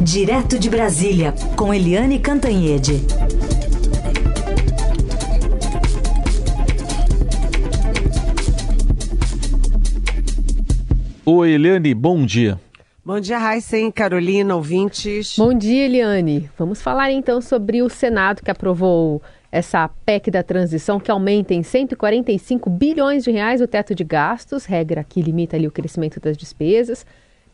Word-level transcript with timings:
Direto 0.00 0.60
de 0.60 0.70
Brasília, 0.70 1.34
com 1.56 1.74
Eliane 1.74 2.20
Cantanhede. 2.20 3.02
Oi, 11.26 11.50
Eliane, 11.50 11.94
bom 11.94 12.24
dia. 12.24 12.60
Bom 13.04 13.18
dia, 13.18 13.38
Heisen, 13.38 13.90
Carolina, 13.90 14.54
ouvintes. 14.54 15.34
Bom 15.36 15.52
dia, 15.52 15.86
Eliane. 15.86 16.48
Vamos 16.56 16.80
falar 16.80 17.10
então 17.10 17.40
sobre 17.40 17.82
o 17.82 17.88
Senado 17.88 18.42
que 18.42 18.50
aprovou 18.52 19.20
essa 19.50 19.88
PEC 20.06 20.30
da 20.30 20.44
transição 20.44 21.00
que 21.00 21.10
aumenta 21.10 21.52
em 21.52 21.62
145 21.64 22.70
bilhões 22.70 23.24
de 23.24 23.32
reais 23.32 23.60
o 23.60 23.66
teto 23.66 23.96
de 23.96 24.04
gastos, 24.04 24.64
regra 24.64 25.02
que 25.02 25.20
limita 25.20 25.56
ali 25.56 25.66
o 25.66 25.72
crescimento 25.72 26.20
das 26.20 26.36
despesas, 26.36 27.04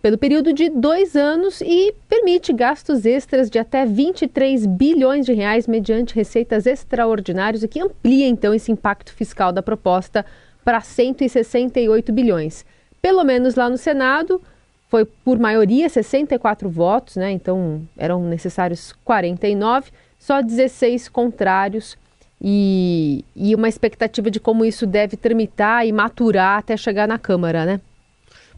pelo 0.04 0.18
período 0.18 0.52
de 0.52 0.68
dois 0.68 1.16
anos 1.16 1.62
e 1.62 1.94
permite 2.06 2.52
gastos 2.52 3.06
extras 3.06 3.48
de 3.48 3.58
até 3.58 3.86
23 3.86 4.66
bilhões 4.66 5.24
de 5.24 5.32
reais 5.32 5.66
mediante 5.66 6.14
receitas 6.14 6.66
extraordinárias, 6.66 7.62
o 7.62 7.68
que 7.68 7.80
amplia 7.80 8.26
então 8.26 8.52
esse 8.52 8.70
impacto 8.70 9.14
fiscal 9.14 9.50
da 9.50 9.62
proposta 9.62 10.22
para 10.62 10.82
168 10.82 12.12
bilhões. 12.12 12.66
Pelo 13.00 13.24
menos 13.24 13.54
lá 13.54 13.70
no 13.70 13.78
Senado, 13.78 14.42
foi 14.90 15.06
por 15.06 15.38
maioria 15.38 15.88
64 15.88 16.68
votos, 16.68 17.16
né? 17.16 17.30
Então 17.30 17.80
eram 17.96 18.22
necessários 18.24 18.92
49 19.06 19.90
só 20.18 20.42
16 20.42 21.08
contrários 21.08 21.96
e, 22.42 23.24
e 23.34 23.54
uma 23.54 23.70
expectativa 23.70 24.30
de 24.30 24.38
como 24.38 24.66
isso 24.66 24.86
deve 24.86 25.16
tramitar 25.16 25.86
e 25.86 25.92
maturar 25.92 26.58
até 26.58 26.76
chegar 26.76 27.08
na 27.08 27.18
Câmara, 27.18 27.64
né? 27.64 27.80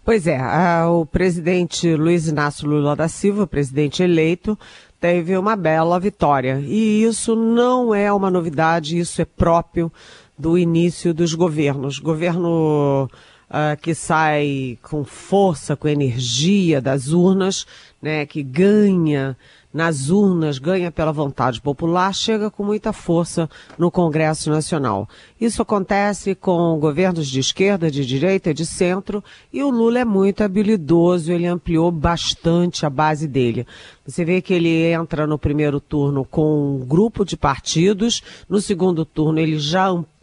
Pois 0.06 0.28
é, 0.28 0.38
a, 0.38 0.88
o 0.88 1.04
presidente 1.04 1.96
Luiz 1.96 2.28
Inácio 2.28 2.68
Lula 2.68 2.94
da 2.94 3.08
Silva, 3.08 3.44
presidente 3.44 4.04
eleito, 4.04 4.56
teve 5.00 5.36
uma 5.36 5.56
bela 5.56 5.98
vitória. 5.98 6.62
E 6.64 7.02
isso 7.02 7.34
não 7.34 7.92
é 7.92 8.12
uma 8.12 8.30
novidade, 8.30 8.96
isso 8.96 9.20
é 9.20 9.24
próprio 9.24 9.92
do 10.38 10.56
início 10.56 11.12
dos 11.12 11.34
governos. 11.34 11.98
Governo 11.98 13.10
uh, 13.50 13.76
que 13.82 13.96
sai 13.96 14.78
com 14.80 15.04
força, 15.04 15.74
com 15.74 15.88
energia 15.88 16.80
das 16.80 17.08
urnas, 17.08 17.66
né, 18.00 18.24
que 18.26 18.44
ganha 18.44 19.36
nas 19.72 20.10
urnas, 20.10 20.58
ganha 20.58 20.90
pela 20.90 21.12
vontade 21.12 21.60
popular, 21.60 22.14
chega 22.14 22.50
com 22.50 22.64
muita 22.64 22.92
força 22.92 23.48
no 23.78 23.90
Congresso 23.90 24.50
Nacional. 24.50 25.08
Isso 25.40 25.62
acontece 25.62 26.34
com 26.34 26.78
governos 26.78 27.28
de 27.28 27.40
esquerda, 27.40 27.90
de 27.90 28.04
direita, 28.04 28.54
de 28.54 28.64
centro, 28.64 29.22
e 29.52 29.62
o 29.62 29.70
Lula 29.70 30.00
é 30.00 30.04
muito 30.04 30.42
habilidoso, 30.42 31.32
ele 31.32 31.46
ampliou 31.46 31.90
bastante 31.90 32.86
a 32.86 32.90
base 32.90 33.28
dele. 33.28 33.66
Você 34.06 34.24
vê 34.24 34.40
que 34.40 34.54
ele 34.54 34.92
entra 34.92 35.26
no 35.26 35.38
primeiro 35.38 35.80
turno 35.80 36.24
com 36.24 36.76
um 36.76 36.86
grupo 36.86 37.24
de 37.24 37.36
partidos, 37.36 38.22
no 38.48 38.60
segundo 38.60 39.04
turno 39.04 39.38
ele 39.38 39.58
já 39.58 39.88
amplia 39.88 40.15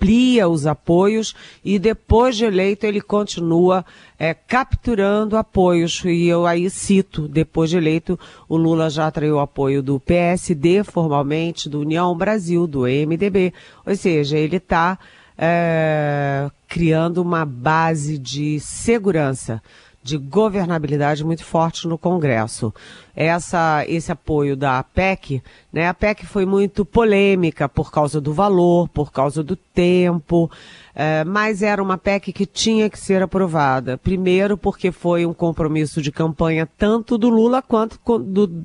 os 0.50 0.68
apoios 0.68 1.34
e 1.64 1.80
depois 1.80 2.36
de 2.36 2.44
eleito 2.44 2.86
ele 2.86 3.00
continua 3.00 3.86
é, 4.20 4.34
capturando 4.34 5.38
apoios. 5.38 6.04
E 6.04 6.28
eu 6.28 6.46
aí 6.46 6.70
cito, 6.70 7.28
depois 7.28 7.70
de 7.70 7.78
eleito, 7.78 8.20
o 8.50 8.58
Lula 8.58 8.90
já 8.90 9.08
atraiu 9.08 9.40
apoio 9.40 9.82
do 9.82 10.00
PSD 10.00 10.84
formalmente, 10.84 11.70
do 11.70 11.80
União 11.80 12.16
Brasil, 12.16 12.68
do 12.68 12.82
MDB. 12.82 13.54
Ou 13.86 13.96
seja, 13.96 14.38
ele 14.38 14.58
está 14.58 15.00
é, 15.38 16.50
criando 16.68 17.22
uma 17.22 17.46
base 17.46 18.18
de 18.18 18.60
segurança 18.60 19.62
de 20.04 20.18
governabilidade 20.18 21.24
muito 21.24 21.46
forte 21.46 21.88
no 21.88 21.98
Congresso. 21.98 22.74
Essa, 23.16 23.86
esse 23.88 24.12
apoio 24.12 24.58
da 24.58 24.84
PEC, 24.84 25.42
né? 25.72 25.88
A 25.88 25.94
PEC 25.94 26.26
foi 26.26 26.46
muito 26.46 26.84
polêmica 26.84 27.70
por 27.70 27.90
causa 27.90 28.20
do 28.20 28.34
valor, 28.34 28.90
por 28.90 29.12
causa 29.12 29.42
do 29.42 29.56
tempo, 29.56 30.52
é, 30.94 31.24
mas 31.24 31.62
era 31.62 31.82
uma 31.82 31.98
PEC 31.98 32.34
que 32.34 32.46
tinha 32.46 32.90
que 32.90 33.00
ser 33.00 33.22
aprovada. 33.22 33.98
Primeiro 33.98 34.58
porque 34.58 34.92
foi 34.92 35.26
um 35.26 35.34
compromisso 35.34 36.02
de 36.02 36.12
campanha 36.12 36.68
tanto 36.78 37.18
do 37.18 37.30
Lula 37.30 37.62
quanto 37.62 37.98
do 38.20 38.64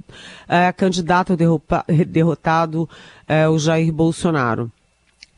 é, 0.48 0.72
candidato 0.72 1.36
derrotado, 2.06 2.88
é, 3.28 3.48
o 3.48 3.58
Jair 3.58 3.92
Bolsonaro. 3.92 4.72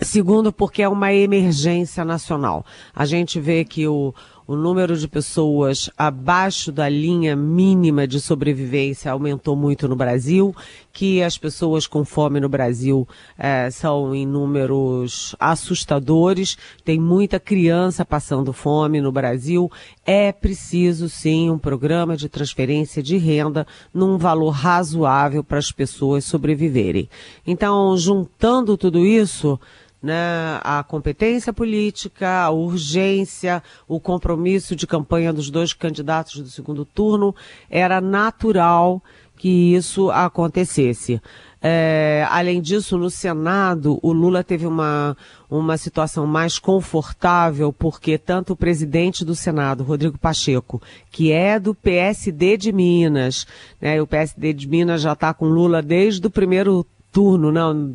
Segundo, 0.03 0.51
porque 0.51 0.83
é 0.83 0.89
uma 0.89 1.13
emergência 1.13 2.07
nacional. 2.07 2.65
A 2.95 3.05
gente 3.05 3.39
vê 3.39 3.67
que 3.67 3.87
o, 3.87 4.15
o 4.51 4.57
número 4.57 4.97
de 4.97 5.07
pessoas 5.07 5.89
abaixo 5.97 6.73
da 6.73 6.89
linha 6.89 7.37
mínima 7.37 8.05
de 8.05 8.21
sobrevivência 8.21 9.13
aumentou 9.13 9.55
muito 9.55 9.87
no 9.87 9.95
Brasil, 9.95 10.53
que 10.93 11.23
as 11.23 11.39
pessoas 11.39 11.87
com 11.87 12.05
fome 12.05 12.41
no 12.41 12.49
Brasil 12.49 13.07
é, 13.39 13.71
são 13.71 14.13
em 14.13 14.27
números 14.27 15.37
assustadores, 15.39 16.59
tem 16.85 16.99
muita 16.99 17.39
criança 17.39 18.05
passando 18.05 18.53
fome 18.53 19.01
no 19.01 19.13
Brasil. 19.13 19.71
É 20.05 20.33
preciso 20.33 21.09
sim 21.09 21.49
um 21.49 21.57
programa 21.57 22.17
de 22.17 22.29
transferência 22.29 23.01
de 23.01 23.17
renda 23.19 23.65
num 23.95 24.19
valor 24.19 24.51
razoável 24.51 25.45
para 25.45 25.59
as 25.59 25.71
pessoas 25.71 26.25
sobreviverem. 26.25 27.09
Então, 27.47 27.97
juntando 27.97 28.77
tudo 28.77 29.07
isso, 29.07 29.61
né, 30.03 30.61
a 30.63 30.83
competência 30.83 31.53
política, 31.53 32.43
a 32.43 32.51
urgência, 32.51 33.63
o 33.87 34.01
compromisso 34.01 34.75
de 34.75 34.87
campanha 34.87 35.33
dos 35.33 35.51
dois 35.51 35.73
candidatos 35.73 36.41
do 36.41 36.49
segundo 36.49 36.85
turno, 36.85 37.35
era 37.69 38.01
natural 38.01 39.03
que 39.37 39.75
isso 39.75 40.11
acontecesse. 40.11 41.21
É, 41.63 42.27
além 42.31 42.61
disso, 42.61 42.97
no 42.97 43.11
Senado, 43.11 43.99
o 44.03 44.13
Lula 44.13 44.43
teve 44.43 44.67
uma, 44.67 45.15
uma 45.51 45.77
situação 45.77 46.27
mais 46.27 46.59
confortável, 46.59 47.71
porque 47.73 48.17
tanto 48.17 48.55
o 48.55 48.57
presidente 48.57 49.25
do 49.25 49.35
Senado, 49.35 49.85
Rodrigo 49.85 50.17
Pacheco, 50.17 50.81
que 51.11 51.33
é 51.33 51.59
do 51.59 51.75
PSD 51.75 52.57
de 52.57 52.73
Minas, 52.73 53.47
né, 53.81 54.01
o 54.01 54.07
PSD 54.07 54.55
de 54.55 54.67
Minas 54.67 55.03
já 55.03 55.13
está 55.13 55.35
com 55.35 55.47
Lula 55.47 55.83
desde 55.83 56.27
o 56.27 56.31
primeiro 56.31 56.87
turno, 57.13 57.53
não, 57.53 57.95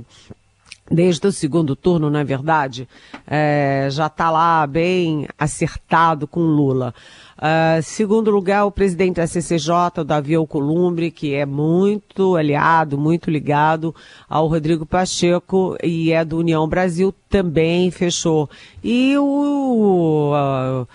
desde 0.89 1.27
o 1.27 1.31
segundo 1.31 1.75
turno, 1.75 2.09
na 2.09 2.23
verdade, 2.23 2.87
é, 3.25 3.87
já 3.91 4.07
está 4.07 4.29
lá 4.29 4.65
bem 4.67 5.27
acertado 5.37 6.27
com 6.27 6.41
Lula. 6.41 6.93
Uh, 7.37 7.83
segundo 7.83 8.31
lugar, 8.31 8.63
o 8.65 8.71
presidente 8.71 9.17
da 9.17 9.27
CCJ, 9.27 9.99
o 9.99 10.03
Davi 10.05 10.35
Alcolumbre, 10.35 11.11
que 11.11 11.33
é 11.33 11.45
muito 11.45 12.37
aliado, 12.37 12.97
muito 12.97 13.29
ligado 13.29 13.93
ao 14.29 14.47
Rodrigo 14.47 14.85
Pacheco 14.85 15.75
e 15.83 16.13
é 16.13 16.23
do 16.23 16.37
União 16.37 16.65
Brasil, 16.65 17.13
também 17.29 17.91
fechou. 17.91 18.49
E 18.81 19.17
o 19.17 20.31
uh, 20.33 20.87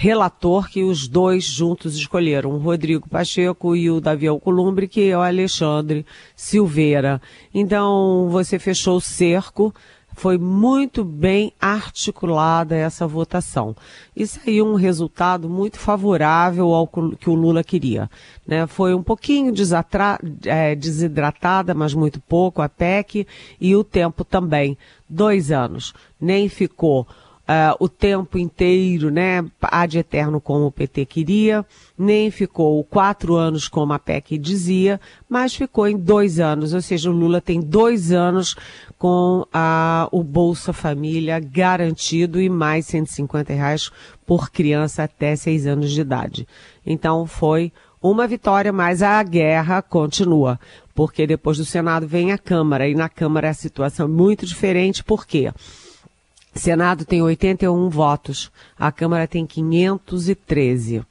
relator 0.00 0.70
que 0.70 0.84
os 0.84 1.08
dois 1.08 1.42
juntos 1.42 1.96
escolheram, 1.96 2.52
o 2.52 2.58
Rodrigo 2.58 3.08
Pacheco 3.08 3.74
e 3.74 3.90
o 3.90 4.00
Davi 4.00 4.28
Alcolumbre, 4.28 4.86
que 4.86 5.10
é 5.10 5.18
o 5.18 5.20
Alexandre 5.20 6.06
Silveira. 6.36 7.20
Então, 7.52 8.28
você 8.30 8.60
fechou 8.60 8.98
o 8.98 9.00
cerco, 9.00 9.74
foi 10.14 10.38
muito 10.38 11.02
bem 11.02 11.52
articulada 11.60 12.76
essa 12.76 13.08
votação. 13.08 13.74
E 14.14 14.24
saiu 14.24 14.68
um 14.68 14.76
resultado 14.76 15.48
muito 15.48 15.80
favorável 15.80 16.72
ao 16.72 16.86
que 17.18 17.28
o 17.28 17.34
Lula 17.34 17.64
queria. 17.64 18.08
Né? 18.46 18.68
Foi 18.68 18.94
um 18.94 19.02
pouquinho 19.02 19.52
é, 20.44 20.76
desidratada, 20.76 21.74
mas 21.74 21.92
muito 21.92 22.20
pouco, 22.20 22.62
a 22.62 22.68
PEC, 22.68 23.26
e 23.60 23.74
o 23.74 23.82
tempo 23.82 24.24
também. 24.24 24.78
Dois 25.08 25.50
anos. 25.50 25.92
Nem 26.20 26.48
ficou 26.48 27.04
uh, 27.48 27.74
o 27.80 27.88
tempo 27.88 28.38
inteiro, 28.38 29.10
né, 29.10 29.44
ad 29.62 29.98
eterno 29.98 30.40
como 30.40 30.66
o 30.66 30.72
PT 30.72 31.06
queria, 31.06 31.64
nem 31.96 32.30
ficou 32.30 32.84
quatro 32.84 33.34
anos 33.34 33.66
como 33.66 33.92
a 33.92 33.98
PEC 33.98 34.36
dizia, 34.36 35.00
mas 35.28 35.54
ficou 35.54 35.88
em 35.88 35.96
dois 35.96 36.38
anos, 36.38 36.74
ou 36.74 36.82
seja, 36.82 37.10
o 37.10 37.12
Lula 37.14 37.40
tem 37.40 37.60
dois 37.60 38.12
anos 38.12 38.54
com 38.98 39.46
a, 39.52 40.08
o 40.12 40.22
Bolsa 40.22 40.72
Família 40.72 41.40
garantido 41.40 42.40
e 42.40 42.48
mais 42.48 42.86
150 42.86 43.52
reais 43.52 43.90
por 44.26 44.50
criança 44.50 45.04
até 45.04 45.34
seis 45.34 45.66
anos 45.66 45.90
de 45.90 46.00
idade. 46.00 46.46
Então 46.84 47.26
foi 47.26 47.72
uma 48.00 48.26
vitória, 48.26 48.72
mas 48.72 49.02
a 49.02 49.20
guerra 49.22 49.82
continua, 49.82 50.60
porque 50.94 51.26
depois 51.26 51.56
do 51.58 51.64
Senado 51.64 52.06
vem 52.06 52.30
a 52.30 52.38
Câmara, 52.38 52.88
e 52.88 52.94
na 52.94 53.08
Câmara 53.08 53.50
a 53.50 53.54
situação 53.54 54.06
é 54.06 54.08
muito 54.08 54.46
diferente, 54.46 55.02
por 55.02 55.26
quê? 55.26 55.50
Senado 56.58 57.04
tem 57.04 57.22
81 57.22 57.88
votos, 57.88 58.50
a 58.76 58.90
Câmara 58.90 59.28
tem 59.28 59.46
513. 59.46 61.02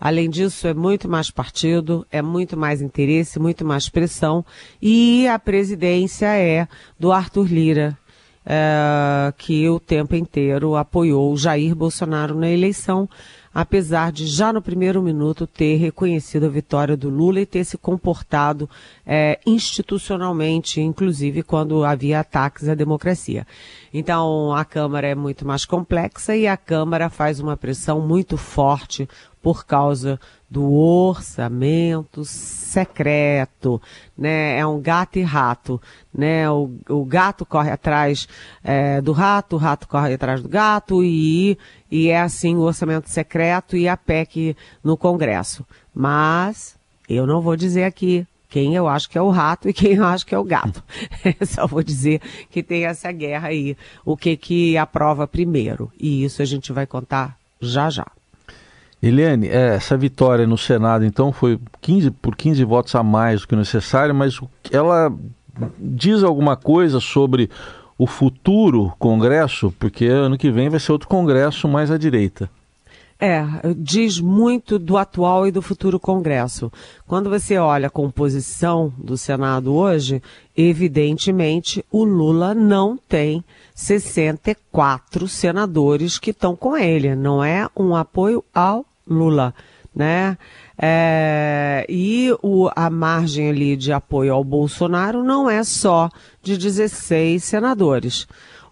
Além 0.00 0.30
disso, 0.30 0.66
é 0.66 0.72
muito 0.72 1.06
mais 1.08 1.30
partido, 1.30 2.06
é 2.10 2.22
muito 2.22 2.56
mais 2.56 2.80
interesse, 2.80 3.38
muito 3.38 3.64
mais 3.64 3.88
pressão, 3.90 4.44
e 4.80 5.28
a 5.28 5.38
presidência 5.38 6.34
é 6.36 6.66
do 6.98 7.12
Arthur 7.12 7.46
Lira. 7.46 7.98
É, 8.46 9.32
que 9.36 9.68
o 9.68 9.80
tempo 9.80 10.14
inteiro 10.14 10.76
apoiou 10.76 11.36
Jair 11.36 11.74
Bolsonaro 11.74 12.34
na 12.36 12.48
eleição, 12.48 13.08
apesar 13.52 14.12
de 14.12 14.26
já 14.26 14.52
no 14.52 14.62
primeiro 14.62 15.02
minuto 15.02 15.46
ter 15.46 15.76
reconhecido 15.76 16.46
a 16.46 16.48
vitória 16.48 16.96
do 16.96 17.10
Lula 17.10 17.40
e 17.40 17.46
ter 17.46 17.64
se 17.64 17.76
comportado 17.76 18.70
é, 19.04 19.40
institucionalmente, 19.44 20.80
inclusive 20.80 21.42
quando 21.42 21.84
havia 21.84 22.20
ataques 22.20 22.68
à 22.68 22.74
democracia. 22.74 23.46
Então 23.92 24.54
a 24.54 24.64
Câmara 24.64 25.08
é 25.08 25.14
muito 25.14 25.46
mais 25.46 25.64
complexa 25.64 26.36
e 26.36 26.46
a 26.46 26.56
Câmara 26.56 27.10
faz 27.10 27.40
uma 27.40 27.56
pressão 27.56 28.00
muito 28.00 28.36
forte 28.36 29.08
por 29.46 29.64
causa 29.64 30.18
do 30.50 30.74
orçamento 30.74 32.24
secreto, 32.24 33.80
né? 34.18 34.58
É 34.58 34.66
um 34.66 34.80
gato 34.80 35.20
e 35.20 35.22
rato, 35.22 35.80
né? 36.12 36.50
O, 36.50 36.68
o 36.88 37.04
gato 37.04 37.46
corre 37.46 37.70
atrás 37.70 38.26
é, 38.64 39.00
do 39.00 39.12
rato, 39.12 39.54
o 39.54 39.58
rato 39.60 39.86
corre 39.86 40.14
atrás 40.14 40.42
do 40.42 40.48
gato 40.48 41.04
e, 41.04 41.56
e 41.88 42.08
é 42.08 42.20
assim 42.20 42.56
o 42.56 42.62
orçamento 42.62 43.08
secreto 43.08 43.76
e 43.76 43.86
a 43.86 43.96
PEC 43.96 44.56
no 44.82 44.96
Congresso. 44.96 45.64
Mas 45.94 46.76
eu 47.08 47.24
não 47.24 47.40
vou 47.40 47.54
dizer 47.54 47.84
aqui 47.84 48.26
quem 48.48 48.74
eu 48.74 48.88
acho 48.88 49.08
que 49.08 49.16
é 49.16 49.22
o 49.22 49.30
rato 49.30 49.68
e 49.68 49.72
quem 49.72 49.92
eu 49.92 50.04
acho 50.04 50.26
que 50.26 50.34
é 50.34 50.38
o 50.40 50.42
gato. 50.42 50.82
Só 51.46 51.68
vou 51.68 51.84
dizer 51.84 52.20
que 52.50 52.64
tem 52.64 52.84
essa 52.84 53.12
guerra 53.12 53.46
aí, 53.46 53.76
o 54.04 54.16
que 54.16 54.36
que 54.36 54.76
aprova 54.76 55.24
primeiro. 55.24 55.88
E 56.00 56.24
isso 56.24 56.42
a 56.42 56.44
gente 56.44 56.72
vai 56.72 56.84
contar 56.84 57.38
já 57.60 57.88
já. 57.88 58.06
Eliane, 59.08 59.48
é, 59.48 59.74
essa 59.74 59.96
vitória 59.96 60.46
no 60.46 60.58
Senado, 60.58 61.04
então, 61.04 61.32
foi 61.32 61.58
15, 61.80 62.10
por 62.10 62.36
15 62.36 62.64
votos 62.64 62.94
a 62.94 63.02
mais 63.02 63.42
do 63.42 63.48
que 63.48 63.56
necessário, 63.56 64.14
mas 64.14 64.40
ela 64.70 65.12
diz 65.78 66.22
alguma 66.22 66.56
coisa 66.56 67.00
sobre 67.00 67.50
o 67.98 68.06
futuro 68.06 68.92
Congresso? 68.98 69.72
Porque 69.78 70.06
ano 70.06 70.36
que 70.36 70.50
vem 70.50 70.68
vai 70.68 70.80
ser 70.80 70.92
outro 70.92 71.08
Congresso 71.08 71.66
mais 71.68 71.90
à 71.90 71.96
direita. 71.96 72.50
É, 73.18 73.46
diz 73.74 74.20
muito 74.20 74.78
do 74.78 74.98
atual 74.98 75.46
e 75.46 75.50
do 75.50 75.62
futuro 75.62 75.98
Congresso. 75.98 76.70
Quando 77.06 77.30
você 77.30 77.56
olha 77.56 77.86
a 77.86 77.90
composição 77.90 78.92
do 78.98 79.16
Senado 79.16 79.74
hoje, 79.74 80.22
evidentemente 80.54 81.82
o 81.90 82.04
Lula 82.04 82.54
não 82.54 82.98
tem 83.08 83.42
64 83.74 85.26
senadores 85.28 86.18
que 86.18 86.30
estão 86.30 86.54
com 86.54 86.76
ele. 86.76 87.14
Não 87.14 87.42
é 87.42 87.66
um 87.74 87.96
apoio 87.96 88.44
ao 88.54 88.84
Lula, 89.08 89.54
né? 89.94 90.36
É, 90.78 91.86
e 91.88 92.30
o, 92.42 92.68
a 92.76 92.90
margem 92.90 93.48
ali 93.48 93.76
de 93.76 93.92
apoio 93.92 94.34
ao 94.34 94.44
Bolsonaro 94.44 95.24
não 95.24 95.48
é 95.48 95.64
só 95.64 96.10
de 96.42 96.58
16 96.58 97.42
senadores. 97.42 98.26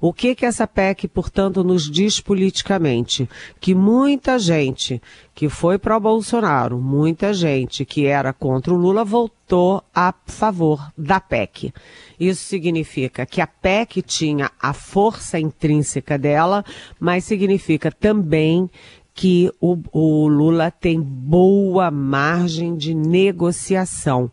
O 0.07 0.13
que 0.13 0.35
que 0.35 0.45
essa 0.45 0.67
PEC, 0.67 1.09
portanto, 1.09 1.65
nos 1.65 1.91
diz 1.91 2.21
politicamente? 2.21 3.27
Que 3.59 3.75
muita 3.75 4.39
gente 4.39 5.01
que 5.35 5.49
foi 5.49 5.79
para 5.79 5.97
o 5.97 6.01
Bolsonaro, 6.01 6.79
muita 6.79 7.33
gente 7.33 7.87
que 7.87 8.05
era 8.05 8.31
contra 8.31 8.75
o 8.75 8.77
Lula 8.77 9.03
voltou 9.03 9.83
a 9.95 10.13
favor 10.27 10.93
da 10.99 11.21
PEC. 11.21 11.73
Isso 12.21 12.45
significa 12.45 13.25
que 13.25 13.41
a 13.41 13.47
PEC 13.47 14.03
tinha 14.03 14.51
a 14.61 14.75
força 14.75 15.39
intrínseca 15.39 16.19
dela, 16.19 16.63
mas 17.01 17.25
significa 17.25 17.91
também 17.91 18.69
que 19.15 19.51
o, 19.61 19.79
o 19.93 20.29
Lula 20.29 20.71
tem 20.71 21.01
boa 21.01 21.91
margem 21.91 22.77
de 22.77 22.93
negociação 22.95 24.31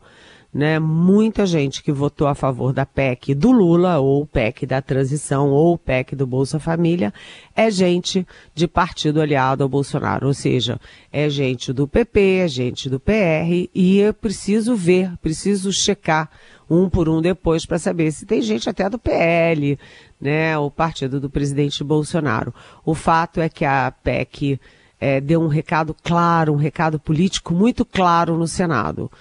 né? 0.54 0.80
Muita 0.80 1.46
gente 1.46 1.82
que 1.82 1.92
votou 1.92 2.28
a 2.28 2.36
favor 2.36 2.74
da 2.74 2.86
PEC 2.86 3.34
do 3.34 3.52
Lula, 3.52 4.00
ou 4.00 4.26
PEC 4.26 4.66
da 4.66 4.82
transição, 4.82 5.50
ou 5.50 5.78
PEC 5.78 6.16
do 6.16 6.28
Bolsa 6.28 6.60
Família, 6.60 7.14
é 7.56 7.72
gente 7.72 8.28
de 8.54 8.68
partido 8.68 9.22
aliado 9.22 9.64
ao 9.64 9.70
Bolsonaro, 9.70 10.28
ou 10.28 10.34
seja, 10.34 10.80
é 11.12 11.30
gente 11.30 11.72
do 11.72 11.88
PP, 11.88 12.40
é 12.44 12.48
gente 12.48 12.90
do 12.90 13.00
PR, 13.00 13.70
e 13.74 14.00
eu 14.00 14.14
preciso 14.14 14.76
ver, 14.76 15.16
preciso 15.22 15.72
checar 15.72 16.30
um 16.72 16.90
por 16.90 17.10
um 17.10 17.22
depois 17.22 17.66
para 17.66 17.78
saber 17.78 18.12
se 18.12 18.26
tem 18.26 18.42
gente 18.42 18.70
até 18.70 18.90
do 18.90 18.98
PL, 18.98 19.78
né? 20.20 20.58
O 20.58 20.72
partido 20.72 21.20
do 21.20 21.30
presidente 21.30 21.84
Bolsonaro. 21.84 22.54
O 22.86 22.96
fato 22.96 23.42
é 23.42 23.50
que 23.50 23.66
a 23.66 23.92
PEC 23.92 24.60
é, 25.00 25.20
deu 25.20 25.42
um 25.42 25.48
recado 25.48 25.96
claro, 26.04 26.54
um 26.54 26.58
recado 26.58 27.00
político 27.00 27.54
muito 27.54 27.84
claro 27.84 28.38
no 28.38 28.48
Senado 28.48 29.12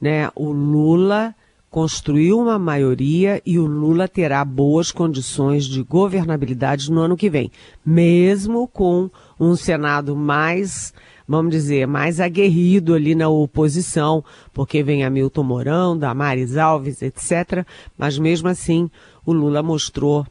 né? 0.00 0.30
O 0.34 0.50
Lula 0.50 1.34
construiu 1.68 2.40
uma 2.40 2.58
maioria 2.58 3.40
e 3.46 3.58
o 3.58 3.66
Lula 3.66 4.08
terá 4.08 4.44
boas 4.44 4.90
condições 4.90 5.66
de 5.66 5.82
governabilidade 5.82 6.90
no 6.90 7.00
ano 7.00 7.16
que 7.16 7.30
vem, 7.30 7.52
mesmo 7.84 8.66
com 8.66 9.08
um 9.38 9.54
Senado 9.54 10.16
mais, 10.16 10.92
vamos 11.30 11.52
dizer, 11.52 11.86
mais 11.86 12.18
aguerrido 12.18 12.92
ali 12.92 13.14
na 13.14 13.28
oposição, 13.28 14.24
porque 14.52 14.82
vem 14.82 15.04
Hamilton 15.04 15.44
Mourão, 15.44 15.96
Damares 15.96 16.56
Alves, 16.56 17.02
etc. 17.02 17.64
Mas 17.96 18.18
mesmo 18.18 18.48
assim, 18.48 18.90
o 19.24 19.32
Lula 19.32 19.62
mostrou 19.62 20.26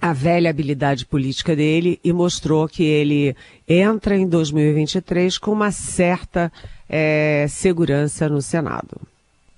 a 0.00 0.12
velha 0.12 0.48
habilidade 0.48 1.04
política 1.04 1.56
dele 1.56 1.98
e 2.04 2.12
mostrou 2.12 2.68
que 2.68 2.84
ele 2.84 3.34
entra 3.68 4.16
em 4.16 4.26
2023 4.26 5.36
com 5.36 5.50
uma 5.50 5.72
certa 5.72 6.52
é, 6.88 7.46
segurança 7.48 8.28
no 8.28 8.40
Senado. 8.40 9.00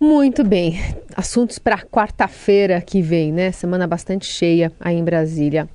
Muito 0.00 0.42
bem. 0.42 0.80
Assuntos 1.14 1.58
para 1.58 1.82
quarta-feira 1.82 2.80
que 2.80 3.02
vem, 3.02 3.30
né? 3.30 3.52
Semana 3.52 3.86
bastante 3.86 4.24
cheia 4.24 4.72
aí 4.80 4.96
em 4.96 5.04
Brasília. 5.04 5.68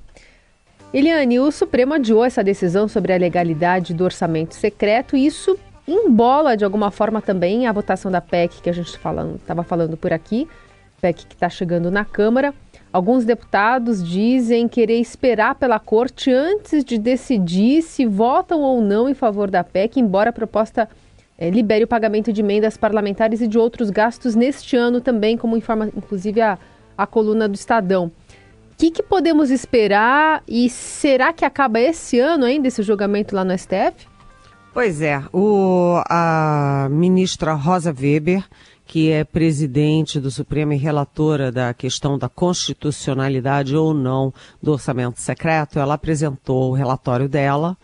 Eliane, 0.92 1.38
o 1.38 1.52
Supremo 1.52 1.92
adiou 1.92 2.24
essa 2.24 2.42
decisão 2.42 2.88
sobre 2.88 3.12
a 3.12 3.18
legalidade 3.18 3.92
do 3.92 4.04
orçamento 4.04 4.54
secreto 4.54 5.16
e 5.16 5.26
isso 5.26 5.58
embola 5.86 6.56
de 6.56 6.64
alguma 6.64 6.90
forma 6.90 7.20
também 7.20 7.66
a 7.66 7.72
votação 7.72 8.10
da 8.10 8.22
PEC 8.22 8.62
que 8.62 8.70
a 8.70 8.72
gente 8.72 8.88
estava 8.88 9.62
falando, 9.62 9.98
por 9.98 10.14
aqui, 10.14 10.48
PEC 10.98 11.26
que 11.26 11.34
está 11.34 11.50
chegando 11.50 11.90
na 11.90 12.06
Câmara. 12.06 12.54
Alguns 12.90 13.26
deputados 13.26 14.02
dizem 14.02 14.66
querer 14.66 14.98
esperar 14.98 15.56
pela 15.56 15.78
corte 15.78 16.32
antes 16.32 16.82
de 16.82 16.96
decidir 16.96 17.82
se 17.82 18.06
votam 18.06 18.62
ou 18.62 18.80
não 18.80 19.10
em 19.10 19.14
favor 19.14 19.50
da 19.50 19.62
PEC, 19.62 20.00
embora 20.00 20.30
a 20.30 20.32
proposta 20.32 20.88
é, 21.36 21.50
libere 21.50 21.84
o 21.84 21.88
pagamento 21.88 22.32
de 22.32 22.40
emendas 22.40 22.78
parlamentares 22.78 23.42
e 23.42 23.46
de 23.46 23.58
outros 23.58 23.90
gastos 23.90 24.34
neste 24.34 24.74
ano 24.74 25.02
também, 25.02 25.36
como 25.36 25.54
informa 25.54 25.90
inclusive 25.94 26.40
a, 26.40 26.58
a 26.96 27.06
coluna 27.06 27.46
do 27.46 27.56
Estadão. 27.56 28.10
Que, 28.78 28.90
que 28.92 29.02
podemos 29.02 29.50
esperar 29.50 30.42
e 30.46 30.70
será 30.70 31.32
que 31.32 31.44
acaba 31.44 31.80
esse 31.80 32.18
ano 32.18 32.44
ainda 32.44 32.68
esse 32.68 32.82
julgamento 32.82 33.34
lá 33.34 33.44
no 33.44 33.56
STF? 33.58 34.06
Pois 34.72 35.02
é, 35.02 35.20
o, 35.32 36.00
a 36.08 36.88
ministra 36.88 37.54
Rosa 37.54 37.92
Weber, 37.92 38.44
que 38.86 39.10
é 39.10 39.24
presidente 39.24 40.20
do 40.20 40.30
Supremo 40.30 40.72
e 40.72 40.76
relatora 40.76 41.50
da 41.50 41.74
questão 41.74 42.16
da 42.16 42.28
constitucionalidade 42.28 43.74
ou 43.76 43.92
não 43.92 44.32
do 44.62 44.72
orçamento 44.72 45.20
secreto, 45.20 45.80
ela 45.80 45.94
apresentou 45.94 46.70
o 46.70 46.74
relatório 46.74 47.28
dela 47.28 47.76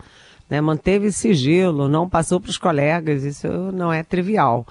né, 0.49 0.61
manteve 0.61 1.11
sigilo, 1.11 1.87
não 1.87 2.09
passou 2.09 2.39
para 2.39 2.49
os 2.49 2.57
colegas, 2.57 3.23
isso 3.23 3.47
não 3.47 3.91
é 3.91 4.03
trivial. 4.03 4.65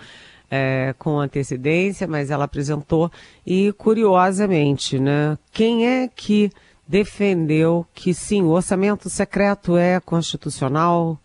É, 0.51 0.95
com 0.99 1.19
antecedência, 1.19 2.07
mas 2.07 2.31
ela 2.31 2.45
apresentou 2.45 3.11
e 3.45 3.73
curiosamente, 3.73 5.01
né, 5.01 5.37
quem 5.51 5.89
é 5.89 6.07
que 6.07 6.53
defendeu 6.87 7.87
que 7.95 8.13
sim, 8.13 8.43
o 8.43 8.51
orçamento 8.51 9.09
secreto 9.09 9.77
é 9.77 9.99
constitucional, 10.01 11.19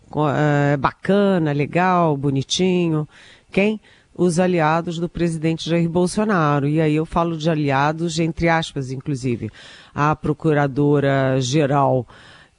é 0.72 0.76
bacana, 0.76 1.52
legal, 1.52 2.16
bonitinho? 2.16 3.06
Quem? 3.52 3.80
Os 4.14 4.38
aliados 4.38 4.98
do 4.98 5.08
presidente 5.08 5.68
Jair 5.68 5.88
Bolsonaro. 5.88 6.66
E 6.66 6.80
aí 6.80 6.96
eu 6.96 7.06
falo 7.06 7.36
de 7.36 7.48
aliados, 7.48 8.18
entre 8.18 8.48
aspas, 8.48 8.90
inclusive. 8.90 9.50
A 9.94 10.16
procuradora-geral 10.16 12.06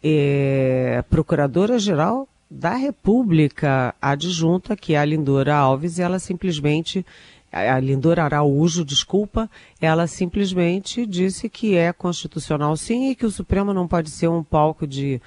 é, 0.03 1.03
Procuradora-Geral 1.09 2.27
da 2.51 2.75
República 2.75 3.95
adjunta, 4.01 4.75
que 4.75 4.93
é 4.93 4.97
a 4.99 5.05
Lindora 5.05 5.55
Alves, 5.55 5.99
ela 5.99 6.19
simplesmente, 6.19 7.05
a 7.49 7.79
Lindora 7.79 8.25
Araújo, 8.25 8.83
desculpa, 8.83 9.49
ela 9.79 10.05
simplesmente 10.05 11.05
disse 11.05 11.47
que 11.47 11.77
é 11.77 11.93
constitucional 11.93 12.75
sim 12.75 13.09
e 13.09 13.15
que 13.15 13.25
o 13.25 13.31
Supremo 13.31 13.73
não 13.73 13.87
pode 13.87 14.09
ser 14.09 14.27
um 14.27 14.43
palco 14.43 14.85
de 14.85 15.21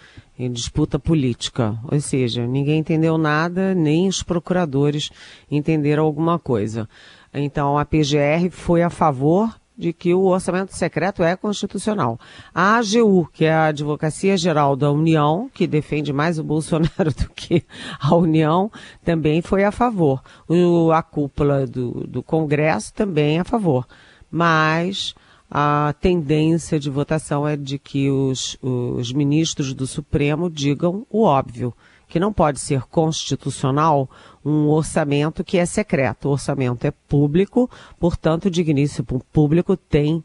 disputa 0.52 0.98
política. 0.98 1.78
Ou 1.90 1.98
seja, 1.98 2.46
ninguém 2.46 2.80
entendeu 2.80 3.16
nada, 3.16 3.74
nem 3.74 4.06
os 4.06 4.22
procuradores 4.22 5.10
entenderam 5.50 6.04
alguma 6.04 6.38
coisa. 6.38 6.86
Então 7.32 7.78
a 7.78 7.86
PGR 7.86 8.50
foi 8.50 8.82
a 8.82 8.90
favor 8.90 9.58
de 9.76 9.92
que 9.92 10.14
o 10.14 10.24
orçamento 10.24 10.74
secreto 10.76 11.22
é 11.22 11.36
constitucional. 11.36 12.18
A 12.54 12.76
AGU, 12.76 13.28
que 13.32 13.44
é 13.44 13.52
a 13.52 13.66
Advocacia 13.66 14.36
Geral 14.36 14.76
da 14.76 14.90
União, 14.90 15.50
que 15.52 15.66
defende 15.66 16.12
mais 16.12 16.38
o 16.38 16.44
Bolsonaro 16.44 17.10
do 17.14 17.28
que 17.30 17.64
a 18.00 18.14
União, 18.14 18.70
também 19.04 19.42
foi 19.42 19.64
a 19.64 19.72
favor. 19.72 20.22
O, 20.48 20.92
a 20.92 21.02
cúpula 21.02 21.66
do, 21.66 22.06
do 22.06 22.22
Congresso 22.22 22.94
também 22.94 23.38
é 23.38 23.40
a 23.40 23.44
favor. 23.44 23.86
Mas 24.30 25.14
a 25.50 25.94
tendência 26.00 26.80
de 26.80 26.90
votação 26.90 27.46
é 27.46 27.56
de 27.56 27.78
que 27.78 28.10
os, 28.10 28.56
os 28.62 29.12
ministros 29.12 29.74
do 29.74 29.86
Supremo 29.86 30.50
digam 30.50 31.06
o 31.10 31.22
óbvio, 31.22 31.74
que 32.14 32.20
não 32.20 32.32
pode 32.32 32.60
ser 32.60 32.82
constitucional 32.82 34.08
um 34.44 34.68
orçamento 34.68 35.42
que 35.42 35.58
é 35.58 35.66
secreto. 35.66 36.28
O 36.28 36.30
orçamento 36.30 36.86
é 36.86 36.92
público, 36.92 37.68
portanto, 37.98 38.44
o 38.44 38.50
digníssimo 38.52 39.20
público 39.32 39.76
tem 39.76 40.22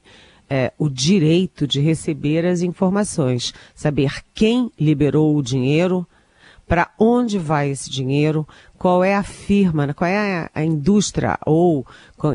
é, 0.48 0.72
o 0.78 0.88
direito 0.88 1.66
de 1.66 1.82
receber 1.82 2.46
as 2.46 2.62
informações, 2.62 3.56
saber 3.74 4.22
quem 4.36 4.72
liberou 4.80 5.36
o 5.36 5.42
dinheiro, 5.42 6.06
para 6.70 6.92
onde 7.00 7.40
vai 7.40 7.72
esse 7.72 7.90
dinheiro, 7.90 8.48
qual 8.78 9.04
é 9.04 9.16
a 9.16 9.24
firma, 9.24 9.92
qual 9.92 10.08
é 10.08 10.48
a, 10.54 10.64
indústria? 10.64 11.36
Ou 11.44 11.84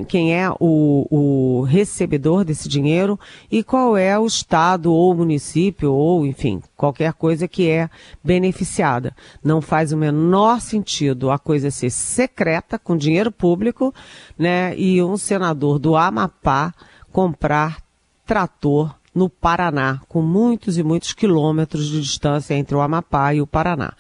quem 0.08 0.34
é 0.34 0.50
o, 0.58 1.06
o, 1.08 1.62
recebedor 1.62 2.44
desse 2.44 2.68
dinheiro? 2.68 3.18
E 3.48 3.62
qual 3.62 3.96
é 3.96 4.18
o 4.18 4.26
estado 4.26 4.92
ou 4.92 5.14
município 5.14 5.92
ou, 5.92 6.26
enfim, 6.26 6.60
qualquer 6.76 7.12
coisa 7.12 7.46
que 7.46 7.70
é 7.70 7.88
beneficiada. 8.24 9.14
Não 9.42 9.62
faz 9.62 9.92
o 9.92 9.96
menor 9.96 10.60
sentido 10.60 11.30
a 11.30 11.38
coisa 11.38 11.70
ser 11.70 11.90
secreta, 11.90 12.76
com 12.76 12.96
dinheiro 12.96 13.30
público, 13.30 13.94
né, 14.36 14.76
e 14.76 15.00
um 15.00 15.16
senador 15.16 15.78
do 15.78 15.94
Amapá 15.94 16.74
comprar 17.12 17.78
trator 18.26 18.92
no 19.14 19.30
Paraná, 19.30 20.00
com 20.08 20.20
muitos 20.20 20.76
e 20.76 20.82
muitos 20.82 21.12
quilômetros 21.12 21.86
de 21.86 22.00
distância 22.00 22.52
entre 22.54 22.74
o 22.74 22.80
Amapá 22.80 23.32
e 23.32 23.40
o 23.40 23.46
Paraná 23.46 23.92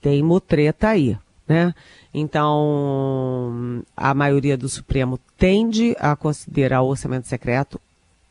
tem 0.00 0.22
mutreta 0.22 0.88
aí, 0.88 1.16
né? 1.46 1.74
Então, 2.12 3.82
a 3.96 4.14
maioria 4.14 4.56
do 4.56 4.68
Supremo 4.68 5.18
tende 5.36 5.94
a 5.98 6.16
considerar 6.16 6.82
o 6.82 6.88
orçamento 6.88 7.26
secreto 7.26 7.80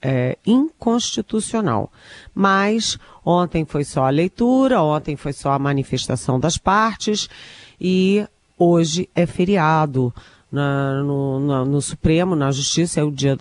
é, 0.01 0.37
inconstitucional. 0.45 1.91
Mas 2.33 2.97
ontem 3.25 3.65
foi 3.65 3.83
só 3.83 4.05
a 4.05 4.09
leitura, 4.09 4.81
ontem 4.81 5.15
foi 5.15 5.33
só 5.33 5.51
a 5.51 5.59
manifestação 5.59 6.39
das 6.39 6.57
partes 6.57 7.29
e 7.79 8.25
hoje 8.57 9.09
é 9.15 9.25
feriado. 9.25 10.13
Na, 10.49 11.03
no, 11.03 11.39
na, 11.41 11.65
no, 11.65 11.81
Supremo, 11.81 12.33
na 12.33 12.51
Justiça, 12.51 13.01
é 13.01 13.03
o 13.03 13.11
Dia 13.11 13.37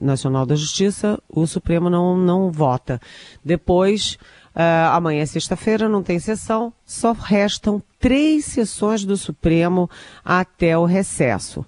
Nacional 0.00 0.44
da 0.44 0.54
Justiça, 0.54 1.18
o 1.26 1.46
Supremo 1.46 1.88
não, 1.88 2.16
não 2.16 2.50
vota. 2.50 3.00
Depois, 3.42 4.18
Uh, 4.54 4.86
amanhã 4.92 5.22
é 5.22 5.26
sexta-feira, 5.26 5.88
não 5.88 6.00
tem 6.00 6.20
sessão, 6.20 6.72
só 6.86 7.10
restam 7.10 7.82
três 7.98 8.44
sessões 8.44 9.04
do 9.04 9.16
Supremo 9.16 9.90
até 10.24 10.78
o 10.78 10.84
recesso. 10.84 11.66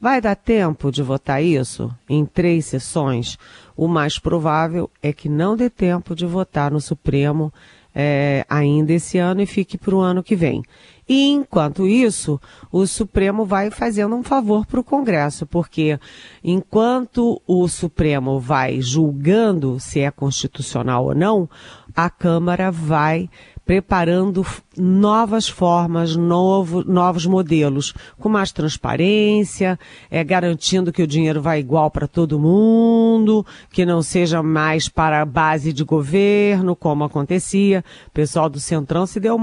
Vai 0.00 0.20
dar 0.20 0.36
tempo 0.36 0.92
de 0.92 1.02
votar 1.02 1.42
isso 1.42 1.92
em 2.08 2.24
três 2.24 2.66
sessões? 2.66 3.36
O 3.76 3.88
mais 3.88 4.20
provável 4.20 4.88
é 5.02 5.12
que 5.12 5.28
não 5.28 5.56
dê 5.56 5.68
tempo 5.68 6.14
de 6.14 6.24
votar 6.24 6.70
no 6.70 6.80
Supremo 6.80 7.52
é, 7.92 8.46
ainda 8.48 8.92
esse 8.92 9.18
ano 9.18 9.40
e 9.40 9.46
fique 9.46 9.76
para 9.76 9.96
o 9.96 10.00
ano 10.00 10.22
que 10.22 10.36
vem. 10.36 10.62
E 11.08 11.28
enquanto 11.28 11.86
isso, 11.86 12.38
o 12.70 12.86
Supremo 12.86 13.46
vai 13.46 13.70
fazendo 13.70 14.14
um 14.14 14.22
favor 14.22 14.66
para 14.66 14.78
o 14.78 14.84
Congresso, 14.84 15.46
porque 15.46 15.98
enquanto 16.44 17.40
o 17.46 17.66
Supremo 17.66 18.38
vai 18.38 18.82
julgando 18.82 19.80
se 19.80 20.00
é 20.00 20.10
constitucional 20.10 21.06
ou 21.06 21.14
não, 21.14 21.48
a 21.96 22.10
Câmara 22.10 22.70
vai 22.70 23.30
preparando 23.68 24.46
novas 24.78 25.46
formas, 25.46 26.16
novo, 26.16 26.82
novos 26.84 27.26
modelos, 27.26 27.92
com 28.18 28.26
mais 28.26 28.50
transparência, 28.50 29.78
é, 30.10 30.24
garantindo 30.24 30.90
que 30.90 31.02
o 31.02 31.06
dinheiro 31.06 31.42
vai 31.42 31.60
igual 31.60 31.90
para 31.90 32.08
todo 32.08 32.40
mundo, 32.40 33.44
que 33.70 33.84
não 33.84 34.00
seja 34.00 34.42
mais 34.42 34.88
para 34.88 35.20
a 35.20 35.26
base 35.26 35.70
de 35.74 35.84
governo, 35.84 36.74
como 36.74 37.04
acontecia. 37.04 37.84
O 38.06 38.10
pessoal 38.10 38.48
do 38.48 38.58
Centrão 38.58 39.04
se 39.04 39.20
deu 39.20 39.38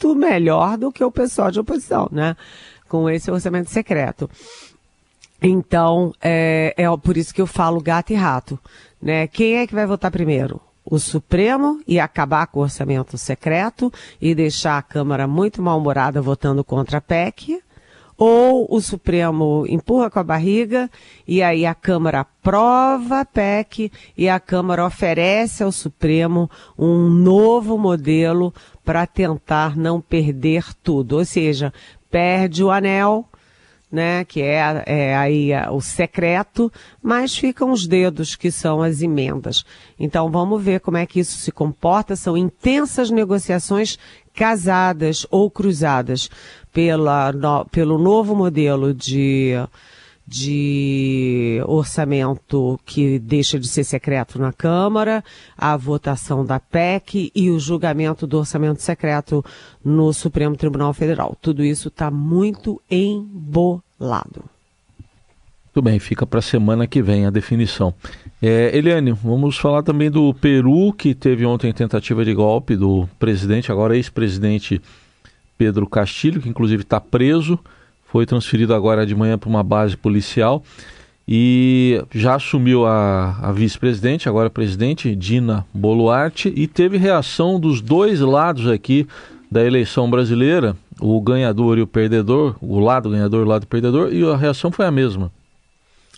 muito 0.00 0.14
melhor 0.14 0.78
do 0.78 0.90
que 0.90 1.04
o 1.04 1.10
pessoal 1.10 1.50
de 1.50 1.60
oposição, 1.60 2.08
né? 2.10 2.36
Com 2.88 3.08
esse 3.08 3.30
orçamento 3.30 3.70
secreto. 3.70 4.28
Então, 5.42 6.12
é, 6.20 6.74
é 6.76 6.96
por 6.96 7.16
isso 7.16 7.34
que 7.34 7.40
eu 7.40 7.46
falo 7.46 7.80
gato 7.80 8.12
e 8.12 8.16
rato, 8.16 8.58
né? 9.00 9.26
Quem 9.26 9.56
é 9.56 9.66
que 9.66 9.74
vai 9.74 9.86
votar 9.86 10.10
primeiro? 10.10 10.60
o 10.82 10.98
Supremo 10.98 11.80
e 11.86 12.00
acabar 12.00 12.48
com 12.48 12.58
o 12.58 12.62
orçamento 12.62 13.16
secreto 13.16 13.92
e 14.20 14.34
deixar 14.34 14.76
a 14.76 14.82
Câmara 14.82 15.28
muito 15.28 15.62
mal-humorada 15.62 16.20
votando 16.20 16.64
contra 16.64 16.98
a 16.98 17.00
PEC, 17.00 17.62
ou 18.22 18.66
o 18.68 18.82
Supremo 18.82 19.64
empurra 19.66 20.10
com 20.10 20.18
a 20.18 20.22
barriga 20.22 20.90
e 21.26 21.42
aí 21.42 21.64
a 21.64 21.74
Câmara 21.74 22.20
aprova 22.20 23.20
a 23.20 23.24
PEC 23.24 23.90
e 24.14 24.28
a 24.28 24.38
Câmara 24.38 24.84
oferece 24.84 25.62
ao 25.62 25.72
Supremo 25.72 26.50
um 26.78 27.08
novo 27.08 27.78
modelo 27.78 28.52
para 28.84 29.06
tentar 29.06 29.74
não 29.74 30.02
perder 30.02 30.66
tudo. 30.82 31.16
Ou 31.16 31.24
seja, 31.24 31.72
perde 32.10 32.62
o 32.62 32.70
anel, 32.70 33.26
né, 33.90 34.22
que 34.22 34.42
é, 34.42 34.84
é 34.84 35.16
aí 35.16 35.52
é, 35.52 35.70
o 35.70 35.80
secreto, 35.80 36.70
mas 37.02 37.34
ficam 37.34 37.72
os 37.72 37.86
dedos 37.86 38.36
que 38.36 38.50
são 38.50 38.82
as 38.82 39.00
emendas. 39.00 39.64
Então 39.98 40.30
vamos 40.30 40.62
ver 40.62 40.80
como 40.80 40.98
é 40.98 41.06
que 41.06 41.20
isso 41.20 41.38
se 41.38 41.50
comporta. 41.50 42.14
São 42.14 42.36
intensas 42.36 43.10
negociações 43.10 43.98
casadas 44.34 45.26
ou 45.30 45.50
cruzadas 45.50 46.28
pela, 46.72 47.32
no, 47.32 47.64
pelo 47.66 47.98
novo 47.98 48.34
modelo 48.34 48.94
de 48.94 49.56
de 50.30 51.60
orçamento 51.66 52.78
que 52.86 53.18
deixa 53.18 53.58
de 53.58 53.66
ser 53.66 53.82
secreto 53.82 54.38
na 54.38 54.52
Câmara, 54.52 55.24
a 55.58 55.76
votação 55.76 56.46
da 56.46 56.60
PEC 56.60 57.32
e 57.34 57.50
o 57.50 57.58
julgamento 57.58 58.28
do 58.28 58.38
orçamento 58.38 58.80
secreto 58.80 59.44
no 59.84 60.12
Supremo 60.12 60.56
Tribunal 60.56 60.94
Federal. 60.94 61.36
Tudo 61.42 61.64
isso 61.64 61.88
está 61.88 62.12
muito 62.12 62.80
embolado. 62.88 64.44
Tudo 65.72 65.84
bem, 65.84 65.98
fica 65.98 66.24
para 66.24 66.38
a 66.38 66.42
semana 66.42 66.86
que 66.86 67.02
vem 67.02 67.26
a 67.26 67.30
definição. 67.30 67.92
É, 68.40 68.76
Eliane, 68.76 69.10
vamos 69.10 69.58
falar 69.58 69.82
também 69.82 70.12
do 70.12 70.32
Peru, 70.34 70.92
que 70.92 71.12
teve 71.12 71.44
ontem 71.44 71.72
tentativa 71.72 72.24
de 72.24 72.34
golpe 72.34 72.76
do 72.76 73.08
presidente, 73.18 73.72
agora 73.72 73.96
ex-presidente 73.96 74.80
Pedro 75.60 75.86
Castilho, 75.86 76.40
que 76.40 76.48
inclusive 76.48 76.84
está 76.84 76.98
preso 76.98 77.58
foi 78.10 78.24
transferido 78.24 78.74
agora 78.74 79.04
de 79.06 79.14
manhã 79.14 79.36
para 79.36 79.50
uma 79.50 79.62
base 79.62 79.94
policial 79.94 80.62
e 81.28 82.02
já 82.10 82.36
assumiu 82.36 82.86
a, 82.86 83.36
a 83.42 83.52
vice-presidente, 83.52 84.26
agora 84.26 84.48
presidente, 84.48 85.14
Dina 85.14 85.66
Boluarte, 85.72 86.50
e 86.56 86.66
teve 86.66 86.96
reação 86.96 87.60
dos 87.60 87.82
dois 87.82 88.20
lados 88.20 88.66
aqui 88.66 89.06
da 89.50 89.62
eleição 89.62 90.10
brasileira, 90.10 90.74
o 90.98 91.20
ganhador 91.20 91.76
e 91.76 91.82
o 91.82 91.86
perdedor, 91.86 92.56
o 92.60 92.80
lado 92.80 93.10
ganhador 93.10 93.42
e 93.42 93.44
o 93.44 93.48
lado 93.48 93.66
perdedor, 93.66 94.12
e 94.14 94.24
a 94.24 94.36
reação 94.36 94.72
foi 94.72 94.86
a 94.86 94.90
mesma. 94.90 95.30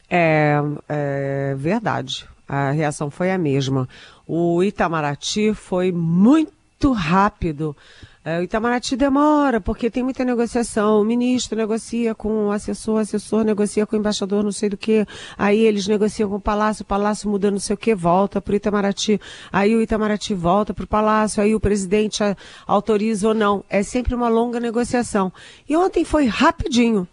É, 0.09 0.63
é 0.89 1.55
verdade, 1.59 2.27
a 2.49 2.71
reação 2.71 3.11
foi 3.11 3.33
a 3.33 3.37
mesma. 3.37 3.89
O 4.25 4.63
Itamaraty 4.63 5.53
foi 5.53 5.91
muito 5.91 6.93
rápido 6.93 7.77
o 8.25 8.43
Itamaraty 8.43 8.95
demora, 8.95 9.61
porque 9.61 9.91
tem 9.91 10.05
muita 10.05 10.25
negociação. 10.25 11.01
O 11.01 11.05
ministro 11.05 11.59
negocia 11.59 12.15
com 12.15 12.47
o 12.47 12.51
assessor, 12.53 12.95
o 12.95 12.99
assessor 12.99 13.43
negocia 13.43 13.85
com 13.85 13.97
o 13.97 13.99
embaixador, 13.99 14.45
não 14.45 14.53
sei 14.53 14.69
do 14.69 14.77
que. 14.77 15.05
Aí 15.37 15.59
eles 15.59 15.89
negociam 15.89 16.31
com 16.31 16.37
o 16.37 16.41
palácio, 16.41 16.85
o 16.85 16.87
palácio 16.87 17.29
muda 17.29 17.51
não 17.51 17.59
sei 17.59 17.75
o 17.75 17.77
que, 17.77 17.93
volta 17.97 18.41
para 18.41 18.53
o 18.53 18.55
Itamaraty. 18.55 19.21
Aí 19.53 19.75
o 19.75 19.83
Itamaraty 19.83 20.35
volta 20.35 20.73
para 20.73 20.85
o 20.85 20.87
palácio, 20.87 21.43
aí 21.43 21.53
o 21.53 21.59
presidente 21.59 22.23
autoriza 22.65 23.27
ou 23.27 23.35
não. 23.35 23.65
É 23.69 23.83
sempre 23.83 24.15
uma 24.15 24.29
longa 24.29 24.61
negociação. 24.61 25.33
E 25.69 25.77
ontem 25.77 26.05
foi 26.05 26.27
rapidinho. 26.27 27.09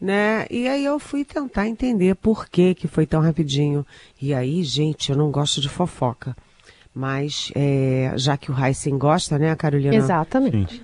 Né? 0.00 0.46
E 0.50 0.66
aí 0.66 0.86
eu 0.86 0.98
fui 0.98 1.24
tentar 1.24 1.68
entender 1.68 2.14
por 2.14 2.48
que 2.48 2.74
que 2.74 2.88
foi 2.88 3.06
tão 3.06 3.20
rapidinho. 3.20 3.86
E 4.20 4.32
aí, 4.32 4.62
gente, 4.62 5.10
eu 5.10 5.18
não 5.18 5.30
gosto 5.30 5.60
de 5.60 5.68
fofoca. 5.68 6.34
Mas, 6.94 7.50
é, 7.56 8.12
já 8.16 8.36
que 8.36 8.52
o 8.52 8.56
Heisen 8.56 8.96
gosta, 8.96 9.36
né, 9.36 9.54
Carolina? 9.56 9.96
Exatamente. 9.96 10.80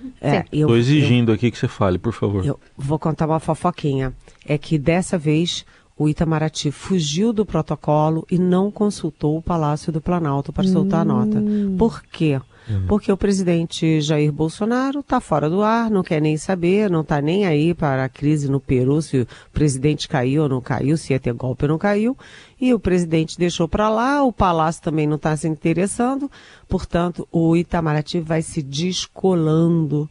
Estou 0.51 0.75
é, 0.75 0.79
exigindo 0.79 1.31
eu, 1.31 1.35
aqui 1.35 1.49
que 1.49 1.57
você 1.57 1.69
fale, 1.69 1.97
por 1.97 2.11
favor. 2.11 2.45
Eu 2.45 2.59
vou 2.77 2.99
contar 2.99 3.25
uma 3.27 3.39
fofoquinha. 3.39 4.13
É 4.45 4.57
que 4.57 4.77
dessa 4.77 5.17
vez 5.17 5.65
o 5.97 6.09
Itamaraty 6.09 6.69
fugiu 6.69 7.31
do 7.31 7.45
protocolo 7.45 8.25
e 8.29 8.37
não 8.37 8.69
consultou 8.69 9.37
o 9.37 9.41
Palácio 9.41 9.91
do 9.91 10.01
Planalto 10.01 10.51
para 10.51 10.67
soltar 10.67 10.99
hum. 10.99 11.11
a 11.11 11.13
nota. 11.13 11.37
Hum. 11.39 11.75
Por 11.77 12.03
quê? 12.03 12.41
Uhum. 12.69 12.85
Porque 12.87 13.11
o 13.11 13.17
presidente 13.17 13.99
Jair 14.01 14.31
Bolsonaro 14.31 14.99
está 14.99 15.19
fora 15.19 15.49
do 15.49 15.61
ar, 15.61 15.89
não 15.89 16.03
quer 16.03 16.21
nem 16.21 16.37
saber, 16.37 16.89
não 16.89 17.01
está 17.01 17.21
nem 17.21 17.45
aí 17.45 17.73
para 17.73 18.03
a 18.05 18.09
crise 18.09 18.49
no 18.49 18.59
Peru, 18.59 19.01
se 19.01 19.21
o 19.21 19.27
presidente 19.51 20.07
caiu 20.07 20.43
ou 20.43 20.49
não 20.49 20.61
caiu, 20.61 20.95
se 20.97 21.13
ia 21.13 21.19
ter 21.19 21.33
golpe 21.33 21.65
ou 21.65 21.69
não 21.69 21.77
caiu. 21.77 22.17
E 22.59 22.73
o 22.73 22.79
presidente 22.79 23.37
deixou 23.37 23.67
para 23.67 23.89
lá, 23.89 24.23
o 24.23 24.31
palácio 24.31 24.83
também 24.83 25.07
não 25.07 25.15
está 25.15 25.35
se 25.35 25.47
interessando, 25.47 26.29
portanto, 26.67 27.27
o 27.31 27.55
Itamaraty 27.55 28.19
vai 28.19 28.41
se 28.41 28.61
descolando 28.61 30.09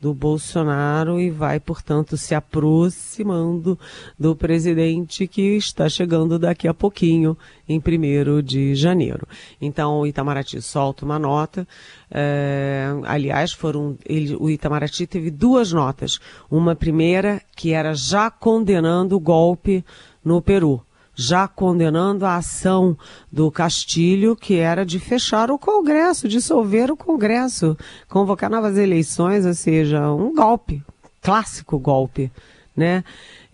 do 0.00 0.12
Bolsonaro 0.12 1.18
e 1.18 1.30
vai, 1.30 1.58
portanto, 1.58 2.16
se 2.16 2.34
aproximando 2.34 3.78
do 4.18 4.36
presidente 4.36 5.26
que 5.26 5.56
está 5.56 5.88
chegando 5.88 6.38
daqui 6.38 6.68
a 6.68 6.74
pouquinho, 6.74 7.36
em 7.68 7.78
1 7.80 8.42
de 8.42 8.74
janeiro. 8.74 9.26
Então, 9.60 10.00
o 10.00 10.06
Itamaraty 10.06 10.60
solta 10.62 11.04
uma 11.04 11.18
nota. 11.18 11.66
É, 12.10 12.86
aliás, 13.04 13.52
foram 13.52 13.96
ele, 14.04 14.36
o 14.36 14.48
Itamaraty 14.48 15.06
teve 15.06 15.30
duas 15.30 15.72
notas. 15.72 16.20
Uma 16.50 16.76
primeira 16.76 17.42
que 17.56 17.72
era 17.72 17.94
já 17.94 18.30
condenando 18.30 19.16
o 19.16 19.20
golpe 19.20 19.84
no 20.24 20.40
Peru 20.40 20.85
já 21.16 21.48
condenando 21.48 22.26
a 22.26 22.36
ação 22.36 22.96
do 23.32 23.50
Castilho, 23.50 24.36
que 24.36 24.56
era 24.56 24.84
de 24.84 25.00
fechar 25.00 25.50
o 25.50 25.58
Congresso, 25.58 26.28
dissolver 26.28 26.90
o 26.90 26.96
Congresso, 26.96 27.76
convocar 28.06 28.50
novas 28.50 28.76
eleições, 28.76 29.46
ou 29.46 29.54
seja, 29.54 30.12
um 30.12 30.34
golpe, 30.34 30.84
clássico 31.22 31.78
golpe, 31.78 32.30
né? 32.76 33.02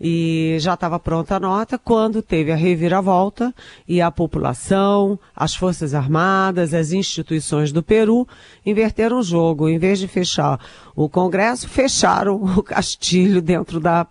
E 0.05 0.57
já 0.59 0.73
estava 0.73 0.99
pronta 0.99 1.37
a 1.37 1.39
nota 1.39 1.77
quando 1.77 2.21
teve 2.21 2.51
a 2.51 2.57
reviravolta 2.57 3.55
e 3.87 4.01
a 4.01 4.11
população, 4.11 5.17
as 5.33 5.55
Forças 5.55 5.93
Armadas, 5.93 6.73
as 6.73 6.91
instituições 6.91 7.71
do 7.71 7.81
Peru 7.81 8.27
inverteram 8.65 9.19
o 9.19 9.23
jogo. 9.23 9.69
Em 9.69 9.77
vez 9.77 9.99
de 9.99 10.09
fechar 10.09 10.59
o 10.93 11.07
Congresso, 11.07 11.69
fecharam 11.69 12.35
o 12.35 12.61
Castilho 12.61 13.41
dentro 13.41 13.79
da 13.79 14.05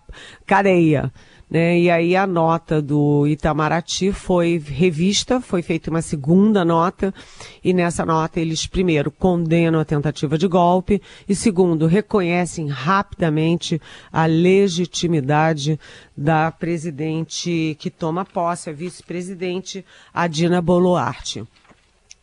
cadeia. 0.47 1.13
Né? 1.53 1.81
E 1.81 1.91
aí 1.91 2.15
a 2.15 2.25
nota 2.25 2.81
do 2.81 3.27
Itamaraty 3.27 4.11
foi 4.11 4.57
revista, 4.57 5.39
foi 5.39 5.61
feita 5.61 5.91
uma 5.91 6.01
segunda 6.01 6.65
nota, 6.65 7.13
e 7.63 7.71
nessa 7.75 8.03
nota 8.03 8.39
eles, 8.39 8.65
primeiro, 8.65 9.11
condenam 9.11 9.79
a 9.79 9.85
tentativa 9.85 10.35
de 10.35 10.47
golpe, 10.47 10.99
e 11.29 11.35
segundo, 11.35 11.85
reconhecem 11.85 12.69
rapidamente 12.69 13.79
a 14.11 14.25
legitimidade 14.25 15.79
da 16.17 16.49
presidente 16.49 17.77
que 17.77 17.91
toma 17.91 18.25
posse, 18.25 18.71
a 18.71 18.73
vice-presidente, 18.73 19.85
Adina 20.11 20.59
Boluarte 20.59 21.45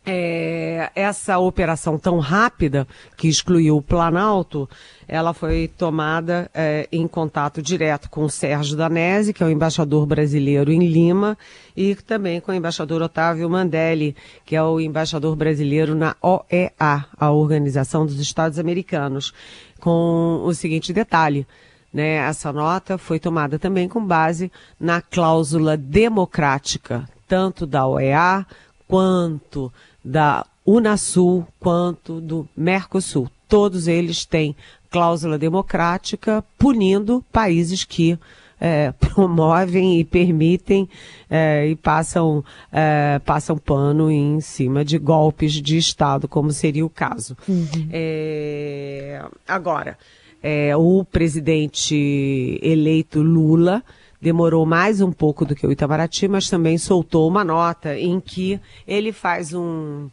é, 0.05 0.89
essa 0.95 1.37
operação 1.37 1.97
tão 1.97 2.19
rápida 2.19 2.87
que 3.15 3.27
excluiu 3.27 3.77
o 3.77 3.81
Planalto, 3.81 4.67
ela 5.07 5.33
foi 5.33 5.67
tomada 5.67 6.49
é, 6.53 6.87
em 6.91 7.07
contato 7.07 7.61
direto 7.61 8.09
com 8.09 8.23
o 8.23 8.29
Sérgio 8.29 8.75
Danese, 8.75 9.33
que 9.33 9.43
é 9.43 9.45
o 9.45 9.49
embaixador 9.49 10.05
brasileiro 10.05 10.71
em 10.71 10.87
Lima, 10.87 11.37
e 11.77 11.93
também 11.95 12.41
com 12.41 12.51
o 12.51 12.55
embaixador 12.55 13.01
Otávio 13.01 13.49
Mandelli, 13.49 14.15
que 14.45 14.55
é 14.55 14.63
o 14.63 14.79
embaixador 14.79 15.35
brasileiro 15.35 15.93
na 15.93 16.15
OEA, 16.21 17.05
a 17.17 17.31
Organização 17.31 18.05
dos 18.05 18.19
Estados 18.19 18.57
Americanos, 18.57 19.33
com 19.79 20.41
o 20.43 20.53
seguinte 20.53 20.91
detalhe. 20.91 21.45
Né, 21.93 22.15
essa 22.15 22.53
nota 22.53 22.97
foi 22.97 23.19
tomada 23.19 23.59
também 23.59 23.89
com 23.89 24.03
base 24.03 24.49
na 24.79 25.01
cláusula 25.01 25.75
democrática, 25.75 27.05
tanto 27.27 27.65
da 27.65 27.85
OEA 27.85 28.45
quanto 28.87 29.71
da 30.03 30.45
Unasul 30.65 31.45
quanto 31.59 32.21
do 32.21 32.47
Mercosul. 32.55 33.29
Todos 33.47 33.87
eles 33.87 34.25
têm 34.25 34.55
cláusula 34.89 35.37
democrática 35.37 36.43
punindo 36.57 37.23
países 37.31 37.83
que 37.83 38.17
é, 38.59 38.93
promovem 38.99 39.99
e 39.99 40.03
permitem 40.03 40.87
é, 41.29 41.67
e 41.67 41.75
passam, 41.75 42.43
é, 42.71 43.19
passam 43.25 43.57
pano 43.57 44.11
em 44.11 44.39
cima 44.39 44.85
de 44.85 44.99
golpes 44.99 45.53
de 45.53 45.77
Estado, 45.77 46.27
como 46.27 46.51
seria 46.51 46.85
o 46.85 46.89
caso. 46.89 47.35
Uhum. 47.47 47.89
É, 47.91 49.23
agora, 49.47 49.97
é, 50.43 50.75
o 50.77 51.03
presidente 51.03 52.59
eleito 52.61 53.21
Lula 53.21 53.83
demorou 54.21 54.65
mais 54.65 55.01
um 55.01 55.11
pouco 55.11 55.43
do 55.45 55.55
que 55.55 55.65
o 55.65 55.71
Itamaraty, 55.71 56.27
mas 56.27 56.49
também 56.49 56.77
soltou 56.77 57.27
uma 57.27 57.43
nota 57.43 57.97
em 57.97 58.19
que 58.19 58.59
ele 58.87 59.11
faz 59.11 59.53
um 59.53 60.09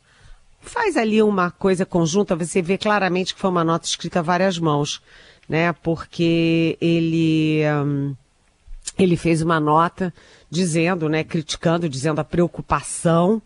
faz 0.60 0.96
ali 0.96 1.22
uma 1.22 1.50
coisa 1.50 1.86
conjunta, 1.86 2.34
você 2.34 2.60
vê 2.60 2.76
claramente 2.76 3.34
que 3.34 3.40
foi 3.40 3.50
uma 3.50 3.64
nota 3.64 3.86
escrita 3.86 4.18
a 4.18 4.22
várias 4.22 4.58
mãos, 4.58 5.00
né? 5.48 5.72
Porque 5.72 6.76
ele 6.80 7.62
um, 7.84 8.14
ele 8.98 9.16
fez 9.16 9.42
uma 9.42 9.60
nota 9.60 10.12
dizendo, 10.50 11.08
né, 11.08 11.22
criticando, 11.22 11.88
dizendo 11.88 12.20
a 12.20 12.24
preocupação 12.24 13.40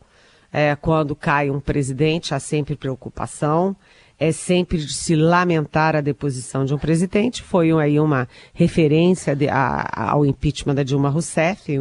é, 0.53 0.77
quando 0.77 1.17
cai 1.17 1.51
um 1.51 1.61
presidente, 1.61 2.35
há 2.35 2.41
sempre 2.41 2.77
preocupação 2.77 3.77
é 4.23 4.31
sempre 4.31 4.79
de 4.79 4.93
se 4.93 5.17
lamentar 5.17 5.97
a 5.97 6.01
deposição 6.01 6.65
de 6.65 6.73
um 6.73 6.79
presidente. 6.79 7.43
Foi 7.43 7.73
aí 7.73 7.99
uma 7.99 8.29
referência 8.55 9.35
de, 9.35 9.49
a, 9.49 10.13
ao 10.13 10.25
impeachment 10.25 10.77
da 10.77 10.85
Dilma 10.85 11.09
Rousseff, 11.09 11.73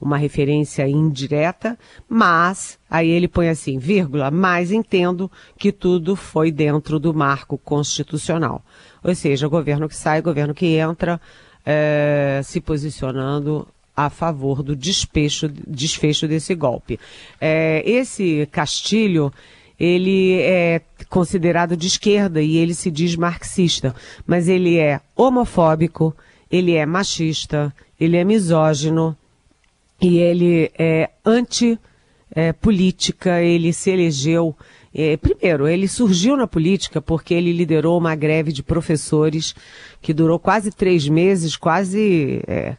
uma 0.00 0.16
referência 0.16 0.88
indireta, 0.88 1.78
mas 2.08 2.78
aí 2.90 3.10
ele 3.10 3.28
põe 3.28 3.50
assim, 3.50 3.78
vírgula, 3.78 4.30
mas 4.30 4.72
entendo 4.72 5.30
que 5.58 5.70
tudo 5.70 6.16
foi 6.16 6.50
dentro 6.50 6.98
do 6.98 7.12
marco 7.12 7.58
constitucional. 7.58 8.64
Ou 9.04 9.14
seja, 9.14 9.46
governo 9.46 9.86
que 9.86 9.94
sai, 9.94 10.22
governo 10.22 10.54
que 10.54 10.76
entra, 10.76 11.20
é, 11.62 12.40
se 12.42 12.58
posicionando 12.58 13.68
a 13.94 14.08
favor 14.08 14.62
do 14.62 14.74
despecho, 14.74 15.46
desfecho 15.46 16.26
desse 16.26 16.54
golpe. 16.54 16.98
É, 17.38 17.82
esse 17.84 18.48
Castilho 18.50 19.30
ele 19.82 20.40
é 20.40 20.80
considerado 21.08 21.76
de 21.76 21.88
esquerda 21.88 22.40
e 22.40 22.56
ele 22.56 22.72
se 22.72 22.88
diz 22.88 23.16
marxista, 23.16 23.92
mas 24.24 24.46
ele 24.46 24.78
é 24.78 25.00
homofóbico, 25.16 26.14
ele 26.48 26.76
é 26.76 26.86
machista, 26.86 27.74
ele 27.98 28.16
é 28.16 28.22
misógino 28.22 29.16
e 30.00 30.18
ele 30.18 30.70
é 30.78 31.10
anti-política, 31.26 33.40
é, 33.40 33.48
ele 33.48 33.72
se 33.72 33.90
elegeu 33.90 34.56
é, 34.94 35.16
primeiro, 35.16 35.66
ele 35.66 35.88
surgiu 35.88 36.36
na 36.36 36.46
política 36.46 37.00
porque 37.00 37.32
ele 37.32 37.50
liderou 37.52 37.98
uma 37.98 38.14
greve 38.14 38.52
de 38.52 38.62
professores 38.62 39.54
que 40.02 40.12
durou 40.12 40.38
quase 40.38 40.70
três 40.70 41.08
meses, 41.08 41.56
quase 41.56 42.42
é, 42.46 42.76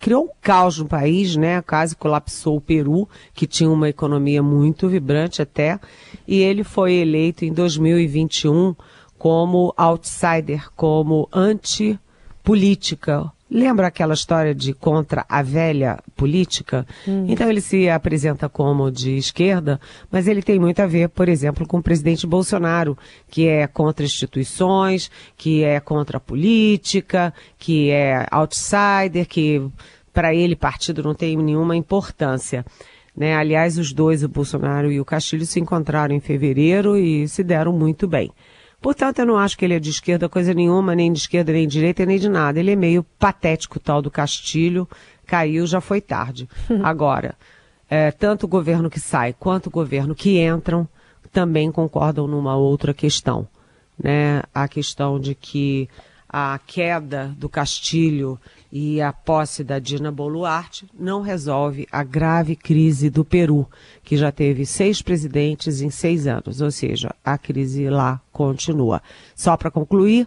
criou 0.00 0.24
um 0.24 0.30
caos 0.40 0.78
no 0.78 0.86
país, 0.86 1.36
né? 1.36 1.62
Quase 1.62 1.94
colapsou 1.94 2.56
o 2.56 2.60
Peru, 2.60 3.08
que 3.32 3.46
tinha 3.46 3.70
uma 3.70 3.88
economia 3.88 4.42
muito 4.42 4.88
vibrante 4.88 5.40
até, 5.40 5.78
e 6.26 6.40
ele 6.40 6.64
foi 6.64 6.94
eleito 6.94 7.44
em 7.44 7.52
2021 7.52 8.74
como 9.16 9.72
outsider, 9.76 10.68
como 10.74 11.28
anti-política, 11.32 13.30
Lembra 13.54 13.88
aquela 13.88 14.14
história 14.14 14.54
de 14.54 14.72
contra 14.72 15.26
a 15.28 15.42
velha 15.42 15.98
política? 16.16 16.86
Hum. 17.06 17.26
Então 17.28 17.50
ele 17.50 17.60
se 17.60 17.86
apresenta 17.86 18.48
como 18.48 18.90
de 18.90 19.18
esquerda, 19.18 19.78
mas 20.10 20.26
ele 20.26 20.40
tem 20.40 20.58
muito 20.58 20.80
a 20.80 20.86
ver, 20.86 21.10
por 21.10 21.28
exemplo, 21.28 21.66
com 21.66 21.76
o 21.76 21.82
presidente 21.82 22.26
Bolsonaro, 22.26 22.96
que 23.28 23.46
é 23.46 23.66
contra 23.66 24.06
instituições, 24.06 25.10
que 25.36 25.62
é 25.62 25.78
contra 25.80 26.16
a 26.16 26.20
política, 26.20 27.34
que 27.58 27.90
é 27.90 28.26
outsider, 28.30 29.28
que 29.28 29.60
para 30.14 30.34
ele 30.34 30.56
partido 30.56 31.02
não 31.02 31.14
tem 31.14 31.36
nenhuma 31.36 31.76
importância. 31.76 32.64
Né? 33.14 33.36
Aliás, 33.36 33.76
os 33.76 33.92
dois, 33.92 34.24
o 34.24 34.28
Bolsonaro 34.30 34.90
e 34.90 34.98
o 34.98 35.04
Castilho, 35.04 35.44
se 35.44 35.60
encontraram 35.60 36.14
em 36.14 36.20
fevereiro 36.20 36.96
e 36.96 37.28
se 37.28 37.44
deram 37.44 37.70
muito 37.74 38.08
bem. 38.08 38.32
Portanto, 38.82 39.20
eu 39.20 39.26
não 39.26 39.38
acho 39.38 39.56
que 39.56 39.64
ele 39.64 39.74
é 39.74 39.78
de 39.78 39.90
esquerda 39.90 40.28
coisa 40.28 40.52
nenhuma, 40.52 40.94
nem 40.94 41.12
de 41.12 41.20
esquerda, 41.20 41.52
nem 41.52 41.68
de 41.68 41.72
direita, 41.72 42.04
nem 42.04 42.18
de 42.18 42.28
nada. 42.28 42.58
Ele 42.58 42.72
é 42.72 42.76
meio 42.76 43.04
patético, 43.16 43.78
tal 43.78 44.02
do 44.02 44.10
Castilho. 44.10 44.88
Caiu, 45.24 45.64
já 45.68 45.80
foi 45.80 46.00
tarde. 46.00 46.48
Agora, 46.82 47.36
é, 47.88 48.10
tanto 48.10 48.44
o 48.44 48.48
governo 48.48 48.90
que 48.90 48.98
sai 48.98 49.32
quanto 49.32 49.68
o 49.68 49.70
governo 49.70 50.16
que 50.16 50.42
entram 50.42 50.88
também 51.32 51.70
concordam 51.70 52.26
numa 52.26 52.56
outra 52.56 52.92
questão. 52.92 53.46
Né? 53.96 54.42
A 54.52 54.66
questão 54.66 55.20
de 55.20 55.34
que 55.36 55.88
a 56.28 56.58
queda 56.66 57.32
do 57.38 57.48
Castilho 57.48 58.38
e 58.72 59.02
a 59.02 59.12
posse 59.12 59.62
da 59.62 59.78
Dina 59.78 60.10
Boluarte 60.10 60.88
não 60.98 61.20
resolve 61.20 61.86
a 61.92 62.02
grave 62.02 62.56
crise 62.56 63.10
do 63.10 63.22
Peru, 63.22 63.68
que 64.02 64.16
já 64.16 64.32
teve 64.32 64.64
seis 64.64 65.02
presidentes 65.02 65.82
em 65.82 65.90
seis 65.90 66.26
anos, 66.26 66.62
ou 66.62 66.70
seja, 66.70 67.14
a 67.22 67.36
crise 67.36 67.90
lá 67.90 68.18
continua. 68.32 69.02
Só 69.36 69.58
para 69.58 69.70
concluir, 69.70 70.26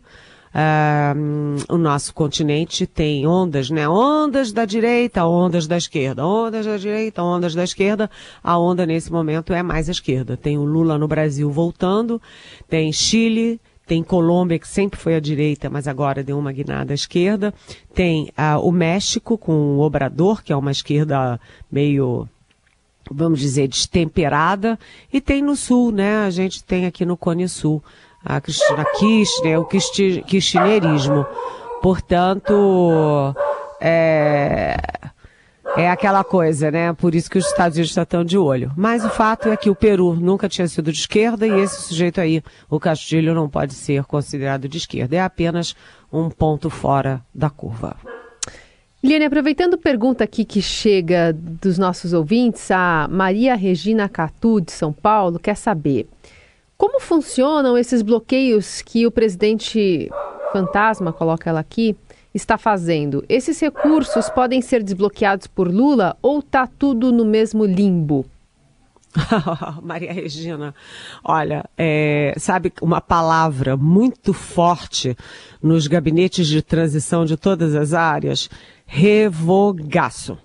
uh, 0.54 1.74
o 1.74 1.78
nosso 1.80 2.14
continente 2.14 2.86
tem 2.86 3.26
ondas, 3.26 3.72
né? 3.72 3.90
Ondas 3.90 4.52
da 4.52 4.64
direita, 4.64 5.26
ondas 5.26 5.66
da 5.66 5.78
esquerda, 5.78 6.24
ondas 6.24 6.68
da 6.68 6.78
direita, 6.78 7.24
ondas 7.24 7.56
da 7.56 7.64
esquerda. 7.64 8.12
A 8.44 8.60
onda 8.60 8.86
nesse 8.86 9.12
momento 9.12 9.54
é 9.54 9.64
mais 9.64 9.90
a 9.90 9.92
esquerda. 9.92 10.38
Tem 10.38 10.56
o 10.56 10.64
Lula 10.64 11.00
no 11.00 11.08
Brasil 11.08 11.50
voltando, 11.50 12.22
tem 12.70 12.94
Chile, 12.94 13.60
tem 13.86 14.04
Colômbia, 14.04 14.58
que 14.58 14.68
sempre 14.68 15.00
foi 15.00 15.16
à 15.16 15.20
direita, 15.20 15.70
mas 15.70 15.88
agora 15.88 16.24
deu 16.24 16.38
uma 16.40 16.52
guinada 16.52 16.94
à 16.94 16.96
esquerda. 16.96 17.54
Tem 17.94 18.32
ah, 18.36 18.60
o 18.60 18.72
México, 18.72 19.38
com 19.38 19.78
o 19.78 19.82
Obrador, 19.82 20.44
que 20.44 20.52
é 20.52 20.56
uma 20.56 20.72
esquerda 20.72 21.40
meio, 21.72 22.28
vamos 23.10 23.40
dizer, 23.40 23.68
destemperada. 23.68 24.80
E 25.14 25.22
tem 25.22 25.42
no 25.42 25.56
Sul, 25.56 25.92
né? 25.92 26.26
A 26.26 26.30
gente 26.30 26.64
tem 26.64 26.86
aqui 26.86 27.06
no 27.06 27.16
Cone 27.16 27.48
Sul 27.48 27.84
a 28.26 28.42
Cristina 28.42 28.84
Kirchner, 28.98 29.62
o 29.62 29.66
kirchnerismo. 29.66 31.26
Portanto, 31.80 33.36
é, 33.80 34.78
é 35.78 35.90
aquela 35.90 36.24
coisa, 36.24 36.72
né? 36.72 36.94
Por 36.94 37.14
isso 37.14 37.30
que 37.30 37.38
os 37.38 37.46
Estados 37.46 37.78
Unidos 37.78 37.96
estão 37.96 38.24
de 38.24 38.38
olho. 38.38 38.72
Mas 38.78 39.04
o 39.04 39.10
fato 39.10 39.50
é 39.50 39.58
que 39.58 39.70
o 39.70 39.76
Peru 39.76 40.16
nunca 40.16 40.48
tinha 40.48 40.68
sido 40.68 40.92
de 40.92 41.00
esquerda 41.00 41.46
e 41.46 41.60
esse 41.60 41.82
sujeito 41.82 42.22
aí, 42.22 42.42
o 42.70 42.80
Castilho, 42.80 43.34
não 43.34 43.50
pode 43.50 43.74
ser 43.74 44.04
considerado 44.06 44.68
de 44.68 44.78
esquerda. 44.78 45.16
É 45.16 45.22
apenas 45.22 45.76
um 46.12 46.30
ponto 46.30 46.70
fora 46.70 47.22
da 47.34 47.50
curva. 47.50 47.98
Liane, 49.04 49.26
aproveitando 49.26 49.78
pergunta 49.78 50.24
aqui 50.24 50.44
que 50.44 50.62
chega 50.62 51.32
dos 51.34 51.78
nossos 51.78 52.14
ouvintes, 52.14 52.72
a 52.72 53.08
Maria 53.10 53.56
Regina 53.56 54.10
Catu, 54.10 54.60
de 54.60 54.72
São 54.72 54.92
Paulo, 54.92 55.38
quer 55.38 55.56
saber 55.56 56.08
como 56.78 57.00
funcionam 57.00 57.78
esses 57.78 58.02
bloqueios 58.02 58.82
que 58.82 59.06
o 59.06 59.12
presidente 59.12 60.10
fantasma, 60.52 61.14
coloca 61.14 61.50
ela 61.50 61.60
aqui, 61.60 61.96
está 62.36 62.58
fazendo. 62.58 63.24
Esses 63.30 63.60
recursos 63.60 64.30
podem 64.30 64.62
ser 64.62 64.84
desbloqueados 64.84 65.48
por 65.48 65.68
Lula 65.72 66.18
ou 66.22 66.40
está 66.40 66.68
tudo 66.68 67.12
no 67.12 67.26
mesmo 67.26 67.66
limbo? 67.66 68.26
Maria 69.82 70.12
Regina, 70.12 70.76
olha, 71.24 71.64
é, 71.78 72.34
sabe 72.38 72.74
uma 72.82 73.00
palavra 73.00 73.78
muito 73.78 74.34
forte 74.34 75.16
nos 75.64 75.88
gabinetes 75.88 76.48
de 76.48 76.62
transição 76.62 77.24
de 77.24 77.38
todas 77.38 77.74
as 77.74 77.94
áreas? 77.94 78.50
Revogaço 78.86 80.38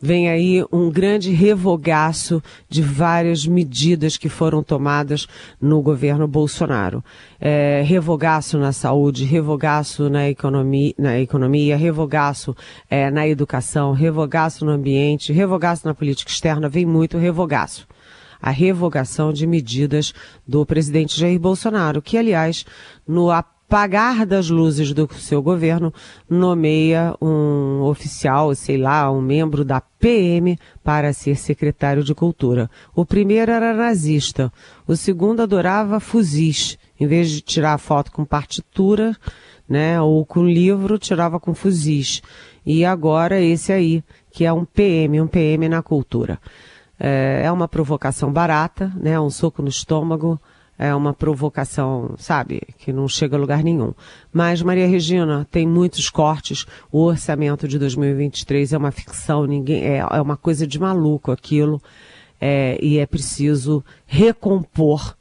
vem 0.00 0.28
aí 0.28 0.64
um 0.72 0.90
grande 0.90 1.30
revogaço 1.32 2.42
de 2.68 2.82
várias 2.82 3.46
medidas 3.46 4.16
que 4.16 4.28
foram 4.28 4.62
tomadas 4.62 5.26
no 5.60 5.80
governo 5.80 6.28
Bolsonaro. 6.28 7.02
É, 7.40 7.82
revogaço 7.84 8.58
na 8.58 8.72
saúde, 8.72 9.24
revogaço 9.24 10.08
na 10.08 10.28
economia, 10.28 10.94
na 10.98 11.18
economia 11.18 11.76
revogaço 11.76 12.54
é, 12.90 13.10
na 13.10 13.26
educação, 13.26 13.92
revogaço 13.92 14.64
no 14.64 14.72
ambiente, 14.72 15.32
revogaço 15.32 15.86
na 15.86 15.94
política 15.94 16.30
externa, 16.30 16.68
vem 16.68 16.86
muito 16.86 17.18
revogaço 17.18 17.86
a 18.40 18.50
revogação 18.50 19.32
de 19.32 19.46
medidas 19.46 20.12
do 20.46 20.64
presidente 20.66 21.18
Jair 21.18 21.40
Bolsonaro, 21.40 22.02
que, 22.02 22.18
aliás, 22.18 22.64
no 23.08 23.30
pagar 23.68 24.24
das 24.24 24.48
luzes 24.48 24.92
do 24.92 25.08
seu 25.14 25.42
governo, 25.42 25.92
nomeia 26.28 27.14
um 27.20 27.82
oficial, 27.82 28.54
sei 28.54 28.76
lá, 28.76 29.10
um 29.10 29.20
membro 29.20 29.64
da 29.64 29.80
PM 29.80 30.58
para 30.84 31.12
ser 31.12 31.36
secretário 31.36 32.04
de 32.04 32.14
Cultura. 32.14 32.70
O 32.94 33.04
primeiro 33.04 33.50
era 33.50 33.74
nazista, 33.74 34.52
o 34.86 34.96
segundo 34.96 35.42
adorava 35.42 35.98
fuzis. 36.00 36.78
Em 36.98 37.06
vez 37.06 37.30
de 37.30 37.42
tirar 37.42 37.76
foto 37.76 38.10
com 38.10 38.24
partitura, 38.24 39.14
né, 39.68 40.00
ou 40.00 40.24
com 40.24 40.46
livro, 40.46 40.98
tirava 40.98 41.38
com 41.38 41.54
fuzis. 41.54 42.22
E 42.64 42.84
agora 42.84 43.40
esse 43.40 43.72
aí, 43.72 44.02
que 44.30 44.44
é 44.44 44.52
um 44.52 44.64
PM, 44.64 45.20
um 45.20 45.26
PM 45.26 45.68
na 45.68 45.82
cultura. 45.82 46.38
É, 46.98 47.42
é 47.44 47.52
uma 47.52 47.68
provocação 47.68 48.32
barata, 48.32 48.90
né, 48.96 49.18
um 49.20 49.28
soco 49.28 49.60
no 49.60 49.68
estômago, 49.68 50.40
é 50.78 50.94
uma 50.94 51.14
provocação, 51.14 52.14
sabe, 52.18 52.62
que 52.78 52.92
não 52.92 53.08
chega 53.08 53.36
a 53.36 53.40
lugar 53.40 53.62
nenhum. 53.62 53.92
Mas, 54.32 54.62
Maria 54.62 54.86
Regina, 54.86 55.46
tem 55.50 55.66
muitos 55.66 56.10
cortes. 56.10 56.66
O 56.92 57.02
orçamento 57.02 57.66
de 57.66 57.78
2023 57.78 58.72
é 58.72 58.78
uma 58.78 58.90
ficção, 58.90 59.46
ninguém 59.46 59.82
é, 59.82 59.98
é 59.98 60.20
uma 60.20 60.36
coisa 60.36 60.66
de 60.66 60.78
maluco 60.78 61.32
aquilo. 61.32 61.80
É, 62.38 62.78
e 62.82 62.98
é 62.98 63.06
preciso 63.06 63.82
recompor 64.06 65.16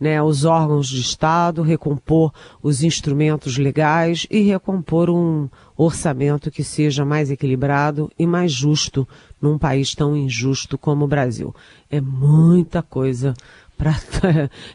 né, 0.00 0.22
os 0.22 0.44
órgãos 0.44 0.88
de 0.88 1.00
Estado, 1.00 1.62
recompor 1.62 2.32
os 2.62 2.82
instrumentos 2.82 3.56
legais 3.58 4.26
e 4.30 4.40
recompor 4.40 5.10
um 5.10 5.48
orçamento 5.76 6.50
que 6.50 6.62
seja 6.62 7.04
mais 7.04 7.30
equilibrado 7.30 8.10
e 8.18 8.26
mais 8.26 8.52
justo 8.52 9.08
num 9.40 9.58
país 9.58 9.94
tão 9.94 10.16
injusto 10.16 10.78
como 10.78 11.04
o 11.04 11.08
Brasil. 11.08 11.54
É 11.90 12.00
muita 12.00 12.82
coisa 12.82 13.34
Pra, 13.78 13.94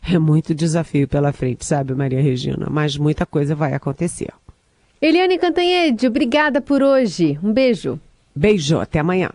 é 0.10 0.18
muito 0.18 0.56
desafio 0.56 1.08
pela 1.08 1.34
frente, 1.34 1.66
sabe, 1.66 1.94
Maria 1.94 2.22
Regina? 2.22 2.68
Mas 2.72 2.98
muita 2.98 3.26
coisa 3.26 3.54
vai 3.54 3.74
acontecer. 3.74 4.30
Eliane 5.02 5.38
Cantanhede, 5.38 6.08
obrigada 6.08 6.62
por 6.62 6.82
hoje. 6.82 7.38
Um 7.44 7.52
beijo. 7.52 8.00
Beijo, 8.34 8.80
até 8.80 9.00
amanhã. 9.00 9.30